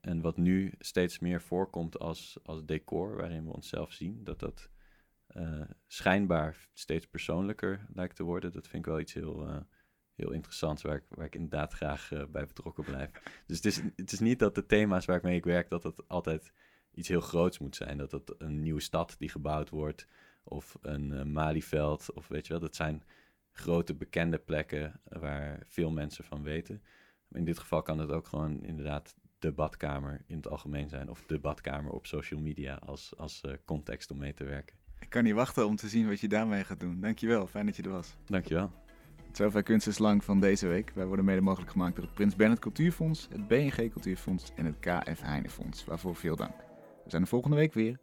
[0.00, 4.24] en wat nu steeds meer voorkomt als, als decor waarin we onszelf zien...
[4.24, 4.70] dat dat
[5.86, 8.52] schijnbaar steeds persoonlijker lijkt te worden.
[8.52, 9.66] Dat vind ik wel iets heel
[10.14, 13.10] heel interessant, waar ik, waar ik inderdaad graag bij betrokken blijf.
[13.46, 16.52] Dus het is, het is niet dat de thema's waarmee ik werk, dat het altijd
[16.92, 17.98] iets heel groots moet zijn.
[17.98, 20.06] Dat het een nieuwe stad die gebouwd wordt,
[20.44, 23.02] of een uh, Malieveld, of weet je wel, dat zijn
[23.52, 26.82] grote bekende plekken waar veel mensen van weten.
[27.30, 31.24] In dit geval kan het ook gewoon inderdaad de badkamer in het algemeen zijn, of
[31.26, 34.76] de badkamer op social media als, als uh, context om mee te werken.
[35.00, 37.00] Ik kan niet wachten om te zien wat je daarmee gaat doen.
[37.00, 38.16] Dankjewel, fijn dat je er was.
[38.26, 38.72] Dankjewel.
[39.32, 40.90] Zover Kunst is Lang van deze week.
[40.94, 44.78] Wij worden mede mogelijk gemaakt door het Prins Bernhard Cultuurfonds, het BNG Cultuurfonds en het
[44.78, 45.84] KF Heinefonds.
[45.84, 46.56] Waarvoor veel dank.
[47.04, 47.98] We zijn er volgende week weer.